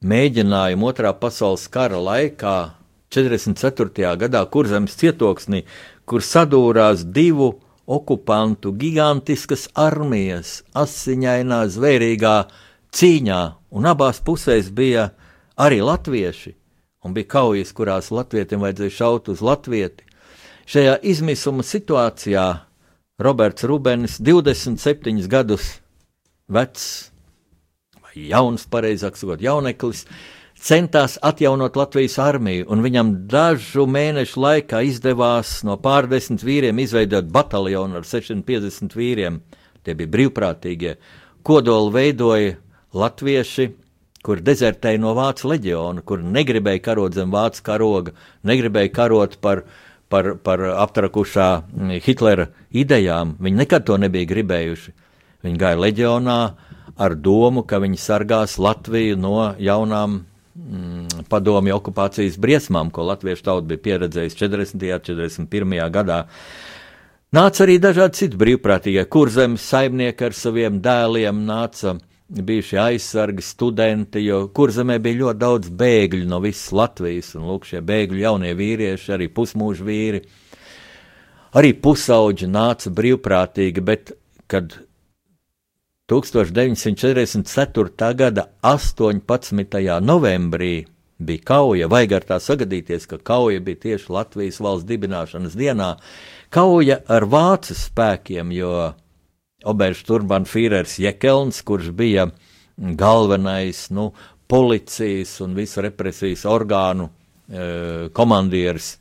[0.04, 2.56] mēģinājumu otrā pasaules kara laikā
[3.16, 4.12] 44.
[4.20, 5.62] gadā Kurzemes cietoksnī,
[6.04, 7.54] kur sadūrās divu
[7.86, 12.36] okupantu gigantiskas armijas asiņainā, zvērīgā
[12.96, 13.40] cīņā,
[13.76, 15.11] un abās pusēs bija
[15.61, 16.54] arī latvieši,
[17.04, 20.06] un bija kaujas, kurās latvietiem vajadzēja šaut uz latvieti.
[20.66, 22.46] Šajā izmisuma situācijā
[23.22, 25.76] Roberts Rubens, 27 gadus
[26.52, 27.12] vecs,
[28.02, 30.04] vai jauns, pareizāk sakot, jauneklis,
[30.56, 38.00] centās atjaunot Latvijas armiju, un viņam dažu mēnešu laikā izdevās no pārdesmit vīriem izveidot bataljonu
[38.00, 39.40] ar 650 vīriem.
[39.87, 40.96] Tie bija brīvprātīgie.
[41.46, 42.56] Kodolu veidoja
[42.96, 43.70] latvieši,
[44.26, 48.14] kur dezertēja no Vācu leģiona, kur negribēja karot zem Vācu karoga,
[48.48, 49.62] negribēja karot par,
[50.11, 51.50] par, par aptrakušā
[52.02, 53.37] Hitlera idejām.
[53.38, 54.94] Viņi nekad to nebija gribējuši.
[55.46, 56.40] Viņi gāja leģionā
[56.96, 60.22] ar domu, ka viņi sargās Latviju no jaunām
[60.56, 64.88] mm, padomju okupācijas briesmām, ko latviešu tauta bija pieredzējusi 40.
[64.96, 65.04] un
[65.46, 65.76] 41.
[65.94, 66.24] gadā.
[67.37, 74.24] Nāca arī dažādi citi brīvprātīgie, kur zemes saimnieki ar saviem dēliem nāca bijušie aizsargi, studenti,
[74.26, 79.12] jo kurzemē bija ļoti daudz bēgļu no visas Latvijas, un lūk, šie bēgļu jaunie vīrieši,
[79.14, 80.20] arī pusmūža vīri,
[81.56, 84.12] arī pusauģi nāca brīvprātīgi, bet,
[84.50, 84.66] kad
[86.10, 88.14] 1944.
[88.18, 90.00] gada 18.
[90.02, 90.86] novembrī
[91.18, 95.96] bija kauja, vajag ar tā sagadīties, ka kauja bija tieši Latvijas valsts dibināšanas dienā.
[96.50, 98.92] Kauja ar vācu spēkiem, jo
[99.66, 102.29] Oberšturmbanfīrers Jekelns, kurš bija
[102.76, 104.11] galvenais nu,
[104.46, 107.09] policijas un visu represijas orgānu
[108.14, 108.96] komandieris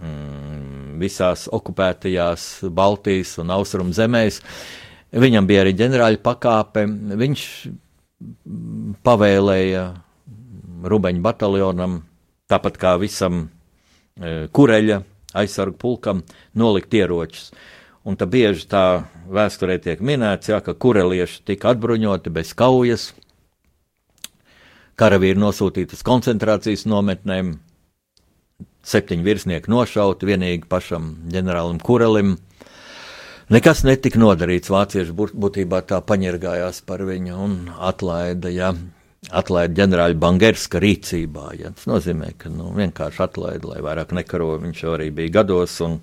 [0.00, 4.40] mm, visās okupētajās Baltijas un Austrum zemēs.
[5.12, 6.84] Viņam bija arī ģenerāļa pakāpe.
[6.88, 7.44] Viņš
[9.06, 9.84] pavēlēja
[10.88, 12.02] Rubeņu bataljonam,
[12.50, 13.46] tāpat kā visam
[14.18, 15.02] kureļa
[15.38, 16.22] aizsargu pulkam,
[16.58, 17.50] nolikt ieročus.
[18.06, 23.10] Un tā bieži tā vēsturē tiek minēts, jā, ka kurelieši tika atbruņoti bez kaujas,
[24.98, 27.56] karavīri nosūtīti uz koncentrācijas nometnēm,
[28.88, 32.36] septiņi virsnieki nošauti, vienīgi pašam ģenerālim Kurelim.
[33.48, 38.74] Nekas netika nodarīts, vācieši būtībā tā paņirgājās par viņu un atlaida, ja,
[39.32, 41.46] atlaida ģenerāļa Bangerska rīcībā.
[41.56, 41.72] Ja.
[41.76, 45.78] Tas nozīmē, ka nu, vienkārši atlaida, lai vairāk nekaro, viņš jau arī bija gados.
[45.86, 45.96] Un,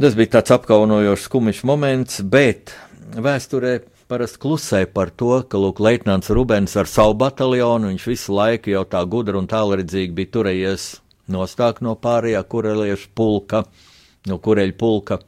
[0.00, 2.72] tas bija tāds apkaunojošs, skumjš moments, bet
[3.12, 8.72] vēsturē parasti klusē par to, ka Lūk, Leitnants Rubens ar savu bataljonu, viņš visu laiku
[8.72, 10.86] jau tā gudri un tālredzīgi bija turējies
[11.30, 13.64] nostāk no pārējā kureliešu pulka,
[14.30, 15.20] no kureļu pulka.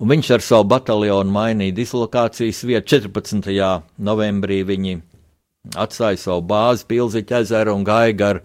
[0.00, 2.98] Un viņš ar savu bataljonu mainīja dislokācijas vietu.
[2.98, 3.52] 14.
[4.00, 4.96] novembrī viņi
[5.76, 8.42] atstāja savu bāzi Pilziķa ezeru un gar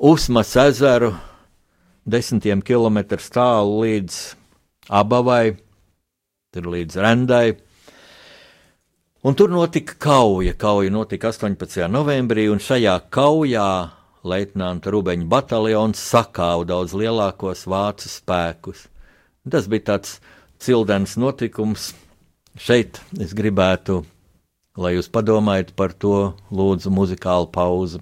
[0.00, 1.14] Usmas ezeru
[2.08, 4.39] desmitiem kilometru tālu līdz
[4.90, 5.56] Abavai,
[6.50, 7.44] tur līdz Rendai
[9.22, 10.54] Un tur notika kauja.
[10.56, 11.84] Kauja notika 18.
[11.92, 13.90] novembrī, un šajā kaujā
[14.24, 18.86] Leitnanta Rubeņa bataljons sakāva daudz lielākos vācu spēkus.
[19.44, 20.14] Tas bija tāds
[20.56, 21.90] cildens notikums.
[22.56, 23.98] Šeit es gribētu,
[24.80, 28.00] lai jūs padomājat par to, lūdzu, muzikālu pauzu.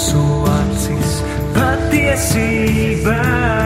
[0.00, 1.18] mūsu acīs
[1.52, 3.59] patiesībai.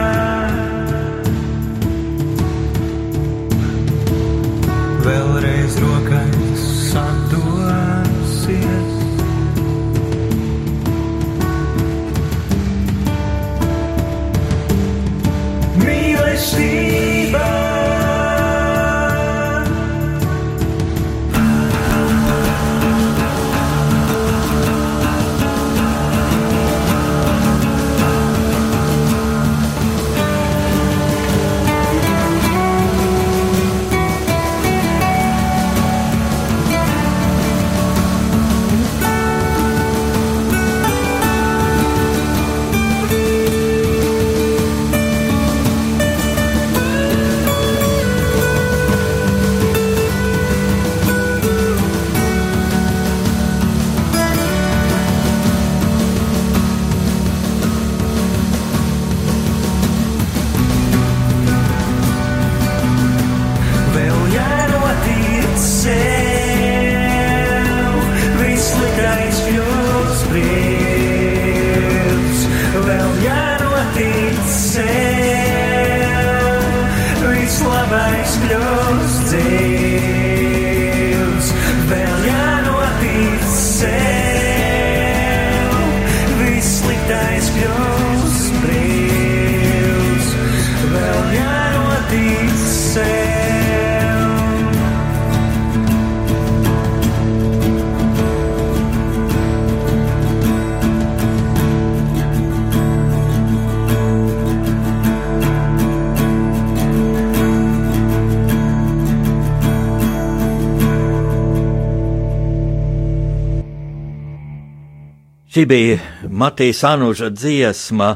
[115.55, 118.09] Šī bija Matīs Anuža dziesma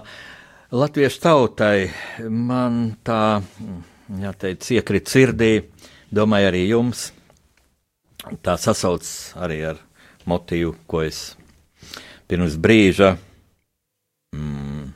[0.76, 1.86] Latviešu tautai.
[2.28, 3.40] Man tā,
[4.12, 5.48] jāteic, iekrit sirdī,
[6.12, 7.06] domāju arī jums.
[8.44, 9.08] Tā sasauc
[9.40, 9.80] arī ar
[10.28, 11.22] motīvu, ko es
[12.28, 13.14] pirms brīža
[14.36, 14.92] mm,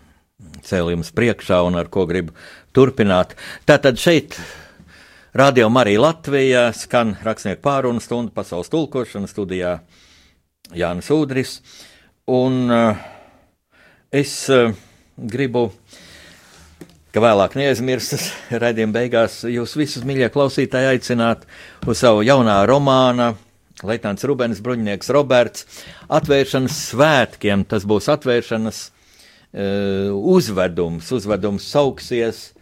[0.67, 2.35] cēlu jums priekšā un ar ko gribu
[2.75, 3.37] turpināt.
[3.63, 4.35] Tātad šeit
[5.31, 9.77] Radio Marija Latvija skan rakstnieku pārunu stundu pasaules tulkošana studijā
[10.75, 11.55] Jānis Udris.
[12.25, 12.95] Un uh,
[14.07, 14.69] es uh,
[15.19, 15.65] gribu,
[17.11, 18.29] ka vēlāk neaizmirstas
[18.63, 21.43] raidījuma beigās jūs visus mīļie klausītāji aicināt
[21.83, 23.33] uz savu jaunā romāna.
[23.83, 25.65] Leitnants Rubens, Bruņinieks Roberts,
[26.07, 27.65] atvēršanas svētkiem.
[27.67, 31.11] Tas būs atvēršanas uh, uzvedums.
[31.11, 32.53] Uzvedums sauksies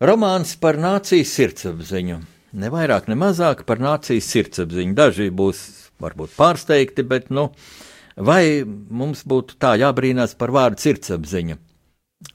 [0.00, 2.16] Romāns par nācijas sirdsapziņu.
[2.56, 4.96] Ne vairāk, ne mazāk par nācijas sirdsapziņu.
[4.96, 5.60] Daži būs
[6.00, 7.79] varbūt pārsteigti, bet, nu, uh,
[8.20, 11.56] Vai mums būtu tā jābrīnās par vārdu sirdsapziņa?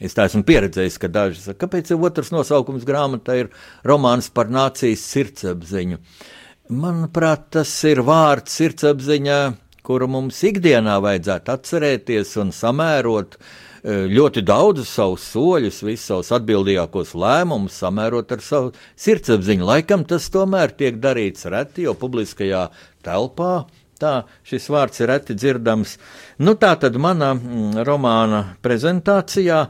[0.01, 3.51] Es tā esmu pieredzējis, ka daži saka, kāpēc otrs nosaukums grāmatā ir
[3.86, 5.99] romāns par nācijas sirdsapziņu.
[6.73, 9.38] Manuprāt, tas ir vārds sirdsapziņā,
[9.86, 13.43] kuru mums ikdienā vajadzētu atcerēties un samērot e,
[14.09, 18.73] ļoti daudzus savus soļus, visus savus atbildīgākos lēmumus, samērot ar savu
[19.05, 19.69] sirdsapziņu.
[19.69, 22.65] Laikam tas tomēr tiek darīts reti, jo publiskajā
[23.05, 23.53] telpā
[24.01, 25.95] Tā šis vārds ir reti dzirdams.
[26.43, 29.61] Nu, tā tad manā mm, romāna prezentācijā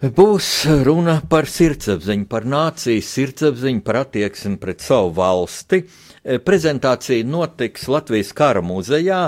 [0.00, 0.50] būs
[0.86, 5.82] runa par sirdsapziņu, par nācijas sirdsapziņu, par attieksmi pret savu valsti.
[6.22, 9.24] E, prezentācija notiks Latvijas kara muzejā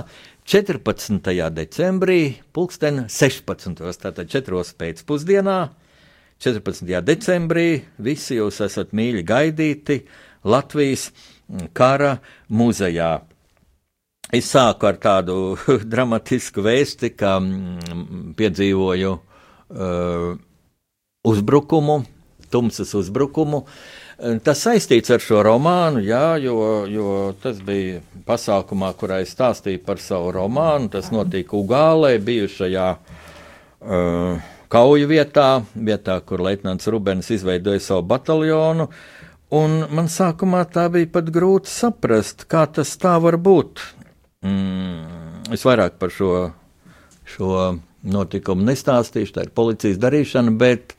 [0.49, 1.19] 14.
[1.55, 2.21] decembrī,
[2.55, 3.83] pulksten 16.
[4.03, 4.65] tātad 4.
[4.79, 5.59] pēcpusdienā.
[6.43, 6.89] 14.
[7.07, 7.67] decembrī
[8.03, 10.01] visi jūs esat mīļi gaidīti
[10.43, 11.11] Latvijas
[11.77, 12.17] kara
[12.51, 13.21] muzejā.
[14.33, 15.35] Es sāku ar tādu
[15.93, 20.31] dramatisku vēsti, ka mm, piedzīvoju uh,
[21.29, 21.99] uzbrukumu,
[22.49, 23.67] tumsas uzbrukumu.
[24.47, 26.57] Tas saistīts ar šo romānu, jā, jo,
[26.89, 27.13] jo
[27.43, 30.89] tas bija pasākumā, kurā es stāstīju par savu romānu.
[30.97, 38.89] Tas notika Ugālē, bijušajā uh, kauju vietā, vietā, kur Leitnants Rubens izveidoja savu bataljonu.
[39.53, 43.83] Un man sākumā tā bija pat grūti saprast, kā tas tā var būt.
[44.43, 46.33] Mm, es vairāk par šo,
[47.29, 47.53] šo
[48.03, 50.97] notikumu nestāstīšu, tā ir policijas darīšana, bet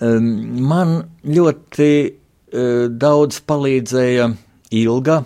[0.00, 0.30] um,
[0.68, 0.94] man
[1.28, 4.30] ļoti uh, daudz palīdzēja
[4.80, 5.18] ilga,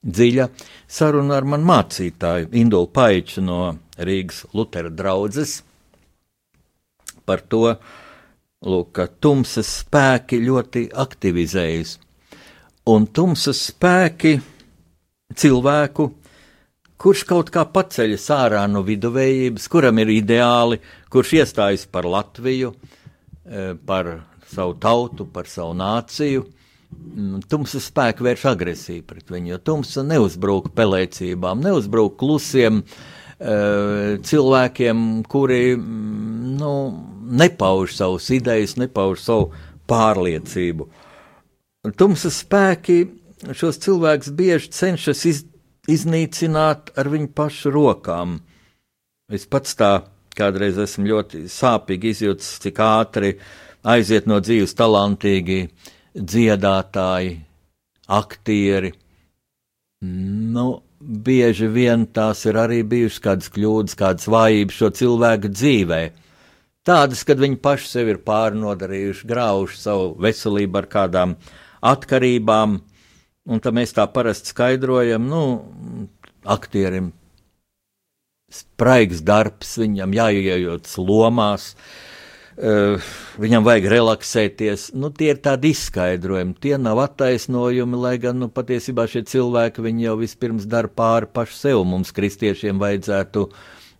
[0.00, 0.46] dziļa
[0.88, 3.58] saruna ar manu mācītāju Indulu Paiču no
[4.00, 5.58] Rīgas Lutera draudzes
[7.26, 7.74] par to,
[8.66, 11.98] lūk, ka tumsas spēki ļoti aktivizējas.
[12.90, 14.38] Un tumsas spēki
[15.36, 16.08] cilvēku
[17.00, 20.80] kurš kaut kā paceļas ārā no viduvējības, kuram ir ideāli,
[21.12, 22.74] kurš iestājas par Latviju,
[23.46, 24.12] eh, par
[24.50, 26.44] savu tautu, par savu nāciju.
[26.90, 35.22] Mm, tumsa spēki vērš agresiju pret viņu, jo tumsa neuzbrūk pelēcībām, neuzbrūk klusiem eh, cilvēkiem,
[35.30, 36.72] kuri mm, nu,
[37.30, 39.52] nepauž savus idejas, nepauž savu
[39.88, 40.88] pārliecību.
[41.96, 43.06] Tumsa spēki
[43.56, 45.44] šos cilvēkus bieži cenšas iz,
[45.94, 48.38] iznīcināt ar viņu pašu rokām.
[49.30, 49.92] Es pats tā
[50.36, 53.34] kādreiz esmu ļoti sāpīgi izjūtis, cik ātri
[53.86, 55.60] aiziet no dzīves talantīgi
[56.14, 57.34] dziedātāji,
[58.10, 58.92] aktieri.
[60.00, 60.66] Nu,
[61.00, 66.02] bieži vien tās ir arī bijušas kādas kļūdas, kādas vājības šo cilvēku dzīvē.
[66.88, 71.34] Tādas, kad viņi paši sev ir pārnodarījuši, graujuši savu veselību ar kādām
[71.84, 72.78] atkarībām,
[73.48, 75.40] Un tā mēs tā parasti skaidrojam, nu,
[76.44, 77.14] aktierim
[78.52, 81.66] spraigs darbs, viņam jāiejaucas lomās,
[82.58, 84.90] uh, viņam vajag relaksēties.
[84.98, 90.16] Nu, tie ir tādi izskaidrojumi, tie nav attaisnojumi, lai gan nu, patiesībā šie cilvēki jau
[90.20, 91.84] vispirms dara pāri pašu sev.
[91.88, 93.46] Mums, kristiešiem, vajadzētu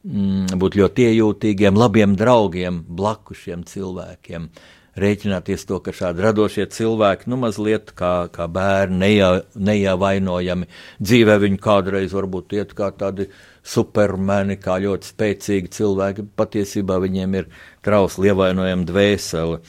[0.05, 4.51] mm, būt ļoti iejūtīgiem, labiem draugiem blakus šiem cilvēkiem.
[4.51, 10.69] Uh, rēķināties to, ka šādi radošie cilvēki, nu, mazliet kā, kā bērni, nejā, nejāvainojami
[11.01, 13.29] dzīvē, viņi kādreiz varbūt iet kā tādi
[13.67, 17.51] supermeni, kā ļoti spēcīgi cilvēki, patiesībā viņiem ir
[17.87, 19.61] trausli ievainojama dvēsele.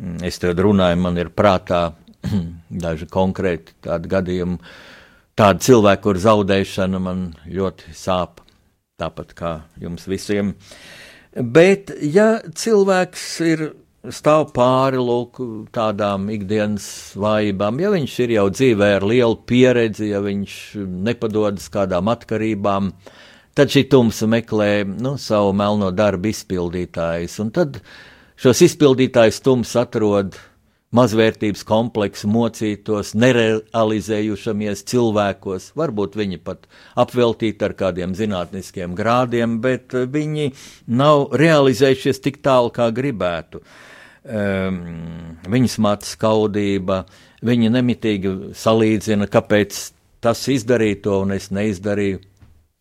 [0.00, 1.90] Mm, es te runāju, man ir prātā
[2.84, 4.58] daži konkrēti tādi gadījumi,
[5.38, 8.40] tādi cilvēki, kur zaudēšana man ļoti sāp,
[9.00, 10.54] tāpat kā jums visiem.
[11.30, 13.68] Bet, ja cilvēks ir
[14.08, 15.40] stāv pāri lūk,
[15.74, 16.86] tādām ikdienas
[17.20, 17.80] vājībām.
[17.82, 20.54] Ja viņš ir jau dzīvē ar lielu pieredzi, ja viņš
[21.08, 22.92] nepadodas kādām atkarībām,
[23.56, 27.82] tad šī tumsa meklē nu, savu melno darbu izpildītājus, un tad
[28.40, 30.38] šos izpildītājus tums atrod
[30.96, 35.68] mazvērtības kompleksu mocītos, nerealizējušamies cilvēkos.
[35.78, 36.66] Varbūt viņi pat
[36.98, 40.50] apveltīti ar kādiem zinātniskiem grādiem, bet viņi
[40.90, 43.62] nav realizējušies tik tālu, kā gribētu.
[44.20, 47.04] Um, viņas mata skaudība,
[47.46, 49.78] viņi nemitīgi salīdzina, kāpēc
[50.20, 52.20] tas izdarīja to un es neizdarīju.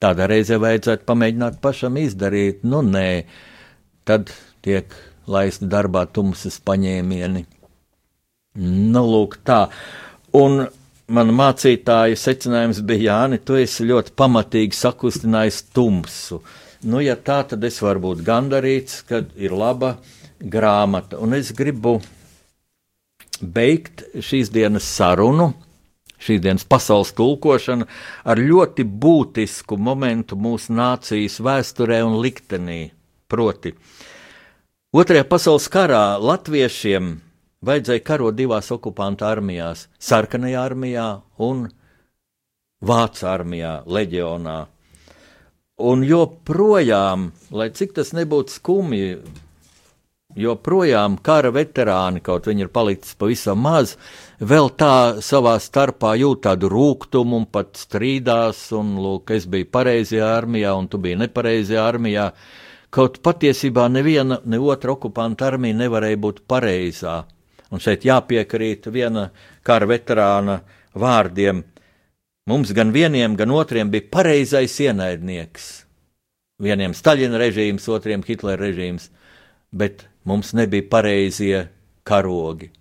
[0.04, 3.24] Tādā reizē vajadzētu pamēģināt pašam izdarīt, nu nē,
[4.08, 4.34] tad
[4.64, 4.92] tiek
[5.32, 7.46] laisti darbā tumsas paņēmieni.
[8.60, 9.62] Nu, lūk, tā.
[10.36, 10.66] Un
[11.08, 16.42] mana mācītāja secinājums bija, Jāni, tu esi ļoti pamatīgi sakustinājis tumsu.
[16.84, 19.98] Nu, ja tā, tad es varu būt gandarīts, ka ir laba
[20.40, 21.20] grāmata.
[21.20, 22.00] Un es gribu
[23.42, 25.52] beigt šīs dienas sarunu,
[26.20, 27.88] šīs dienas pasaules tulkošanu
[28.26, 32.90] ar ļoti būtisku momentu mūsu nācijas vēsturē un liktenī.
[33.30, 33.76] Proti,
[34.90, 37.12] Otrajā pasaules karā latviešiem
[37.62, 41.68] vajadzēja karot divās okupantu armijās- sarkanajā armijā un
[42.82, 44.66] vācu armijā, leģionā.
[45.78, 49.20] Un joprojām, lai cik tas nebūtu skumji,
[50.38, 53.96] joprojām kara veterāni, kaut viņi ir palicis pavisam maz,
[54.40, 60.28] vēl tā savā starpā jūt tādu rūkumu un pat strīdās, un, lūk, es biju pareizajā
[60.38, 62.30] armijā, un tu biji nepareizajā armijā.
[62.94, 67.24] Kaut patiesībā neviena, ne otra okupanta armija nevarēja būt pareizā.
[67.70, 69.28] Un šeit jāpiekrīt viena
[69.66, 70.60] kara veterāna
[70.98, 71.62] vārdiem.
[72.50, 75.68] Mums gan vieniem, gan otriem bija pareizais ienaidnieks.
[76.60, 79.12] Vieniem Staļina režīms, otriem Hitlera režīms,
[79.70, 81.68] bet mums nebija pareizie
[82.04, 82.72] karogi.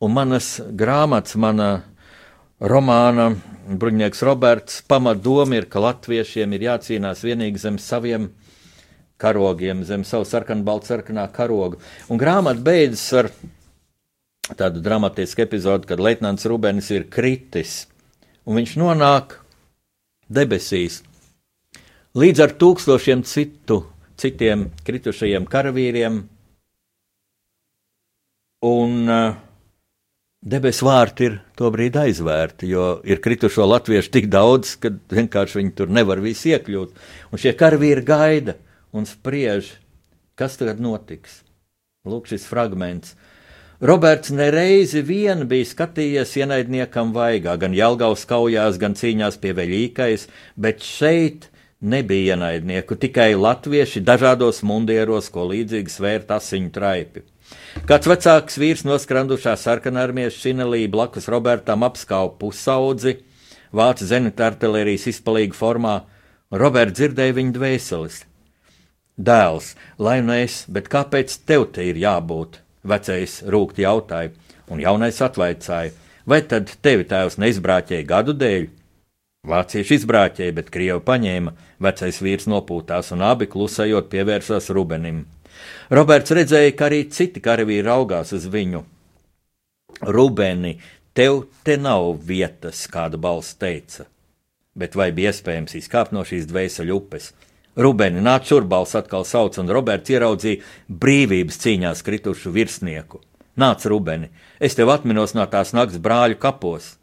[0.00, 1.70] Un manas grāmatas, mana
[2.60, 3.34] romāna
[3.70, 8.30] Bruņinieks Roberts pamatdoma ir, ka latviešiem ir jācīnās vienīgi zem saviem
[9.20, 11.78] karogiem, zem savu sarkanu, baltu sarkanā karogu.
[12.08, 13.30] Un grāmata beidzas ar
[14.56, 17.84] tādu dramatisku epizodu, kad Leitnants Rubens ir kritis
[18.44, 19.36] un viņš nonāk
[20.32, 21.02] debesīs.
[22.18, 23.84] Līdz ar tūkstošiem citu,
[24.18, 26.24] citiem kritušajiem karavīriem,
[28.66, 29.36] un uh,
[30.40, 35.92] debesu vārti ir tobrīd aizvērti, jo ir kritušo latviešu tik daudz, ka vienkārši viņi tur
[35.92, 36.96] nevar visi iekļūt.
[37.32, 38.56] Un šie karavīri gaida
[38.96, 39.74] un spriež,
[40.36, 41.42] kas tagad notiks.
[42.08, 43.14] Lūk, šis fragments.
[43.80, 50.26] Roberts nereizi vien bija skatījies ienaidniekam vaigā, gan Jelgavas kaujās, gan cīņās pie veļīkais,
[50.60, 51.48] bet šeit
[51.80, 57.24] nebija ienaidnieku, tikai latvieši dažādos mundieros, ko līdzīgi svērt asiņu traipi.
[57.86, 63.16] Kāds vecāks vīrs noskrandušā sarkanarmijas šinelī blakus Robertam apskauja pusaudzi,
[63.74, 66.00] vācu zenita artilērijas izpalīgu formā,
[66.50, 68.18] Roberts dzirdēja viņa dvēseles.
[69.20, 72.58] Dēls, lai nu es, bet kāpēc tev te ir jābūt?
[72.90, 74.32] Vecais rūkti jautāja,
[74.72, 75.92] un jaunais atvaicāja,
[76.26, 78.70] vai tad tevi tēvs neizbrāķēja gadu dēļ?
[79.50, 85.22] Vācieši izbrāķēja, bet krievi paņēma, vecais vīrs nopūtās, un abi klusējot pievērsās Rubenim.
[85.90, 88.84] Roberts redzēja, ka arī citi karavīri raugās uz viņu.
[90.00, 90.76] Rubeni,
[91.14, 94.06] tev te nav vietas, kāda balss teica,
[94.78, 97.32] bet vai bija iespējams izkāpt no šīs dvēseli upes?
[97.80, 103.20] Rubeni nāc šurbals atkal sauc, un Roberts ieraudzīja brīvības cīņās kritušu virsnieku.
[103.60, 106.96] Nāc, Rubeni, es tev atminos no tās nakts brāļu kapos.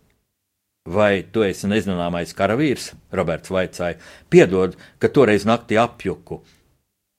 [0.87, 2.93] Vai tu esi nezināmais karavīrs?
[3.11, 3.97] Roberts vaicāja.
[4.31, 6.39] Piedod, ka toreiz naktī apjuku.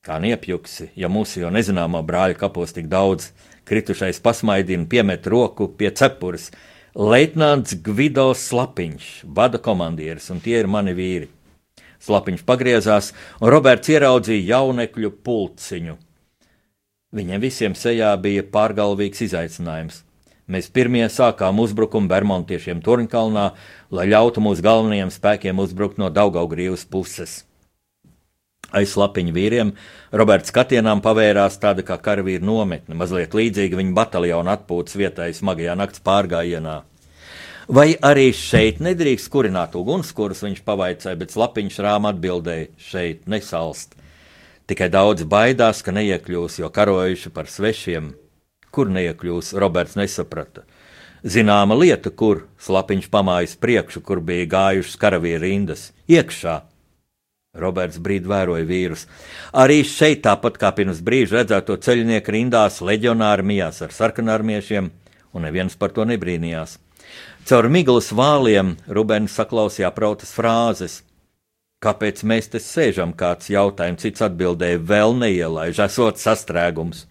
[0.08, 3.26] Kā niepjuksi, ja mūsu jau nezināmā brāļa kapos tik daudz,
[3.68, 6.46] kritušais pasmaidina, piemet roku pie cepures.
[6.96, 11.28] Leitnants Gvido Slapiņš, vada komandieris, un tie ir mani vīri.
[12.00, 13.10] Slapiņš pagriezās,
[13.42, 15.98] un Roberts ieraudzīja jaunekļu pulciņu.
[17.12, 20.06] Viņiem visiem sejā bija pārgalvīgs izaicinājums.
[20.48, 23.50] Mēs pirmie sākām uzbrukumu Bermontiešiem Turnkalnā,
[23.92, 27.42] lai ļautu mūsu galvenajiem spēkiem uzbrukt no Daugaugrīvas puses.
[28.68, 29.72] Aiz slapiņu vīriem
[30.12, 36.04] Roberts skatienām pavērās tāda kā karavīra nometne, mazliet līdzīga viņa bataljona atpūtas vietai smagajā nakts
[36.04, 36.82] pārgājienā.
[37.68, 43.92] Vai arī šeit nedrīkst kurināt ugunskurus, viņš pavaicāja, bet slapiņš rāmā atbildēja: šeit nesalst.
[44.68, 48.14] Tikai daudz baidās, ka neiekļūs, jo karojuši par svešiem.
[48.72, 50.64] Kur neiekļūs, Roberts nesaprata.
[51.24, 56.60] Zināma lieta, kur slapiņš pamājas priekšu, kur bija gājušas karavīri rindas, iekšā.
[57.56, 59.06] Roberts brīdi vēroja vīrus.
[59.56, 64.90] Arī šeit, tāpat kā pirms brīža redzēto ceļnieku rindās, leģionāri mijās ar sarkanarmiešiem,
[65.32, 66.78] un neviens par to nebrīnījās.
[67.48, 71.02] Caur miglas vāliem Rubens saklausīja aprautas frāzes.
[71.80, 73.14] Kāpēc mēs te sēžam?
[73.16, 77.06] Kāds jautājums, cits atbildēja, vēl neielaiž, esot sastrēgums.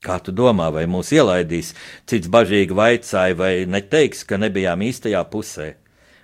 [0.00, 1.74] Kā tu domā, vai mūs ielaidīs?
[2.08, 5.74] Cits bažīgi vaicāja, vai neteiks, ka nebijām īstajā pusē.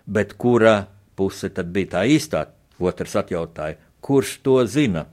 [0.08, 2.46] Bet kura puse tad bija tā īstā?
[2.78, 5.06] Otrs atjautāja, kurš to zina?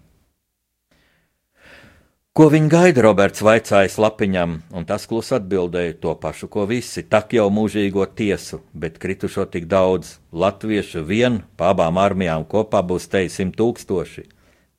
[2.33, 7.35] Ko viņi gaida, Roberts vaicāja slapiņam, un tas klusi atbildēja to pašu, ko visi, tak
[7.37, 13.21] jau mūžīgo tiesu, bet kritušo tik daudz, latviešu vien pa abām armijām kopā būs te
[13.29, 14.25] simt tūkstoši,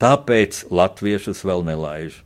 [0.03, 2.19] tāpēc latviešus vēl nelaiž.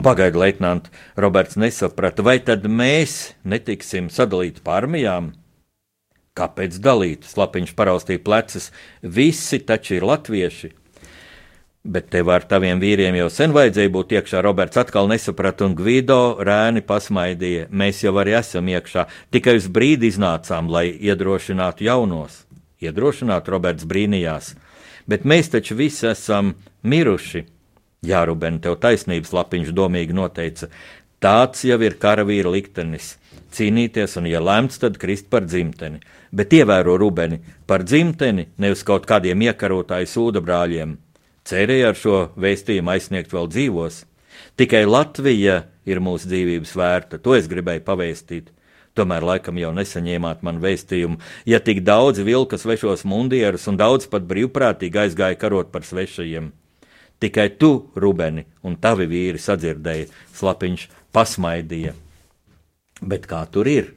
[0.00, 0.88] Pagaidu, leitnant,
[1.20, 5.34] Roberts nesaprata, vai tad mēs netiksim sadalīti pa armijām?
[6.32, 7.26] Kāpēc dalīt?
[7.28, 8.70] Slapiņš paraustīja plecus,
[9.02, 10.70] visi taču ir latvieši.
[11.82, 14.40] Bet tev ar taviem vīriem jau sen vajadzēja būt iekšā.
[14.46, 17.66] Roberts atkal nesaprata, un Gvido rēni pasmaidīja.
[17.74, 19.04] Mēs jau arī esam iekšā.
[19.34, 22.44] Tikai uz brīdi iznācām, lai iedrošinātu jaunos.
[22.80, 24.54] Iedrošināt, Roberts brīnījās.
[25.10, 26.54] Bet mēs taču visi esam
[26.86, 27.44] miruši.
[28.06, 30.70] Jā, Ruben, tev taisnības lapiņš domīgi noteica.
[31.22, 33.16] Tāds jau ir karavīra liktenis-
[33.54, 36.00] cīnīties, un, ja lemts, tad krist par dzimteni.
[36.32, 40.96] Bet ievēro Rubeni par dzimteni, nevis kaut kādiem iekarotāju sūda brāļiem
[41.48, 44.02] cerēja ar šo vēstījumu aizsniegt vēl dzīvos.
[44.56, 48.50] Tikai Latvija ir mūsu dzīvības vērta, to es gribēju pavēstīt.
[48.96, 51.16] Tomēr laikam jau nesaņēmāt man vēstījumu,
[51.48, 56.50] ja tik daudz vilka svešos mundierus un daudz pat brīvprātīgi aizgāja karot par svešajiem.
[57.22, 61.94] Tikai tu, Rubeni, un tavi vīri sadzirdēja, slapiņš pasmaidīja.
[63.00, 63.92] Bet kā tur ir?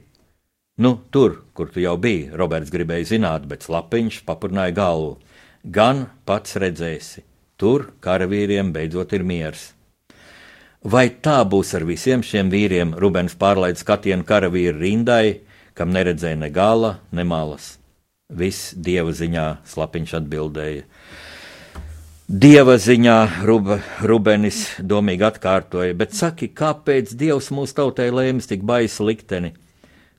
[0.76, 5.14] Nu, tur, kur tu jau biji, Roberts gribēja zināt, bet slapiņš papurnāja galvu.
[5.64, 7.24] Gan pats redzēsi.
[7.56, 9.70] Tur karavīriem beidzot ir miers.
[10.84, 12.92] Vai tā būs ar visiem šiem vīriem?
[12.92, 15.40] Rubens pārlaid skatienu karavīru rindai,
[15.72, 17.78] kam neredzēja ne gala, ne malas.
[18.28, 20.84] Viss dieva ziņā slapiņš atbildēja.
[22.28, 23.18] Dieva ziņā
[23.48, 29.56] Ruba, Rubenis domīgi atkārtoja, bet saki, kāpēc Dievs mūsu tautai lēmis tik baisu likteni?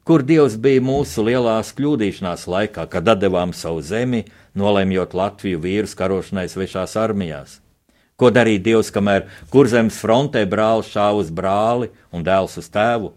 [0.07, 4.21] Kur Dievs bija mūsu lielās kļūdīšanās laikā, kad devām savu zemi,
[4.55, 7.57] nolemjot Latviju vīrus karošanai svešās armijās.
[8.15, 13.11] Ko darīja Dievs, kamēr kurzemes frontē brālis šāva uz brāli un dēls uz tēvu?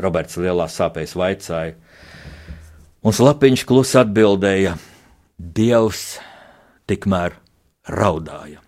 [0.00, 1.74] Roberts lielā sāpēs vaicāja,
[3.04, 4.78] un slapiņš klusi atbildēja:
[5.36, 6.06] Dievs
[6.88, 7.36] tikmēr
[7.84, 8.62] raudāja.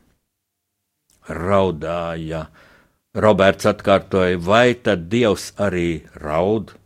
[1.31, 2.45] Raudāja.
[3.17, 6.77] Roberts atkārtoja, vai tad Dievs arī raud?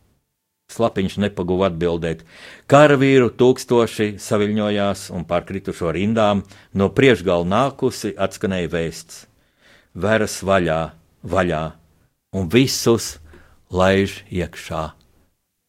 [0.74, 2.24] Slapiņš nepaguva atbildēt.
[2.70, 6.42] Karavīru tūkstoši saviņojās un pār kritušo rindām,
[6.74, 9.24] no priekšgala nākusi atskanēja vēsts:
[9.94, 10.80] Veras vaļā,
[11.22, 11.64] vaļā,
[12.34, 13.14] un visus
[13.70, 14.88] laiž iekšā.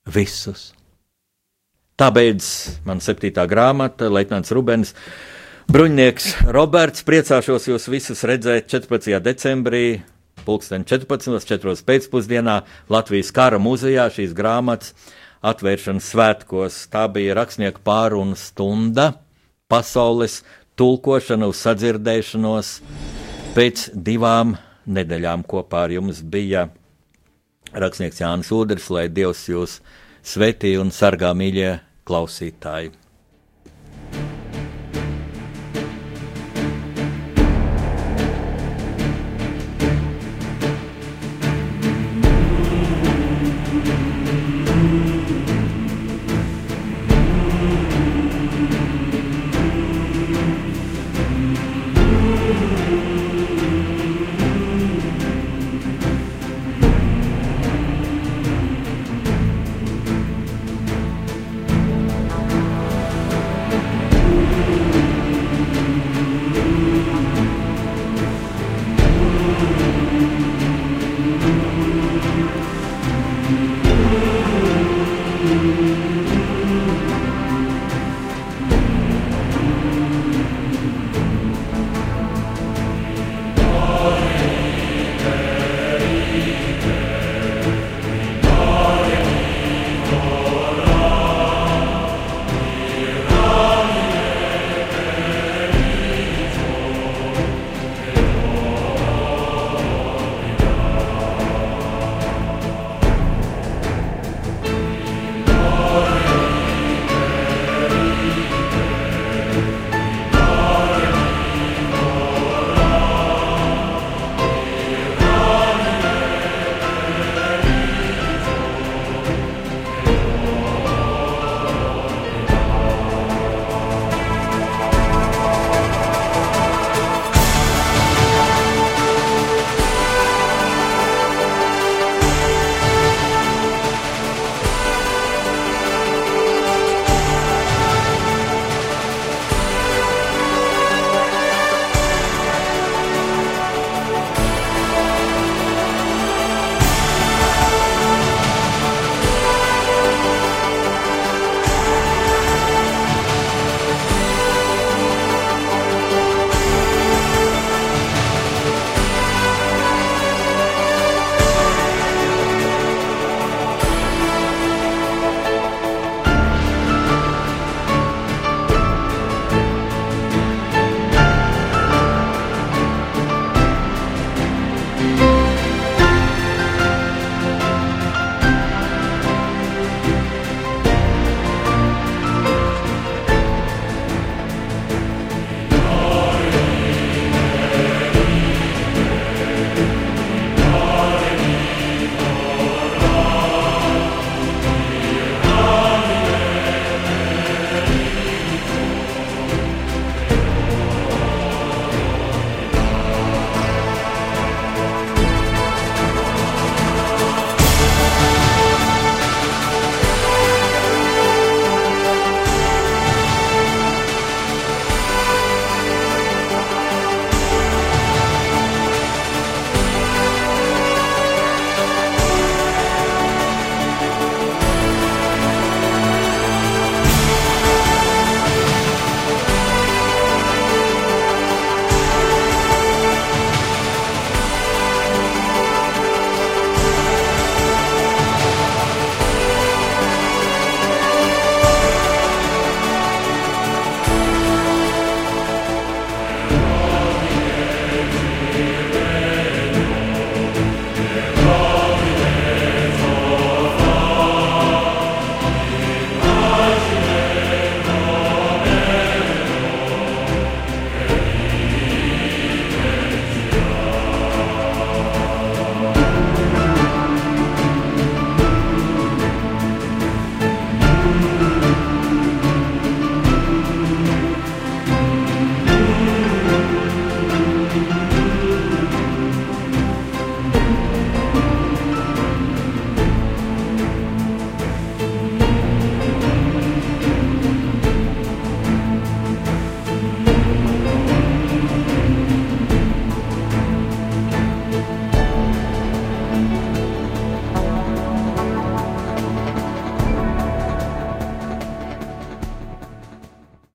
[0.06, 0.72] Visus.
[1.96, 4.92] Tā beidzas man septītā grāmata, Leitnants Rubens.
[5.72, 9.16] Bruņnieks Roberts, priecāšos jūs visus redzēt 14.
[9.24, 9.86] decembrī
[10.44, 11.76] pulksten 14.4.
[11.88, 12.60] pēcpusdienā
[12.92, 14.94] Latvijas kara muzejā šīs grāmatas
[15.46, 16.80] atvēršanas svētkos.
[16.92, 19.14] Tā bija rakstnieku pārunu stunda,
[19.72, 20.42] pasaules
[20.80, 22.74] tulkošana uz sadzirdēšanos.
[23.56, 26.68] Pēc divām nedēļām kopā ar jums bija
[27.76, 29.80] rakstnieks Jānis Udrs, lai Dievs jūs
[30.26, 31.72] svētī un sargā mīļie
[32.06, 32.94] klausītāji.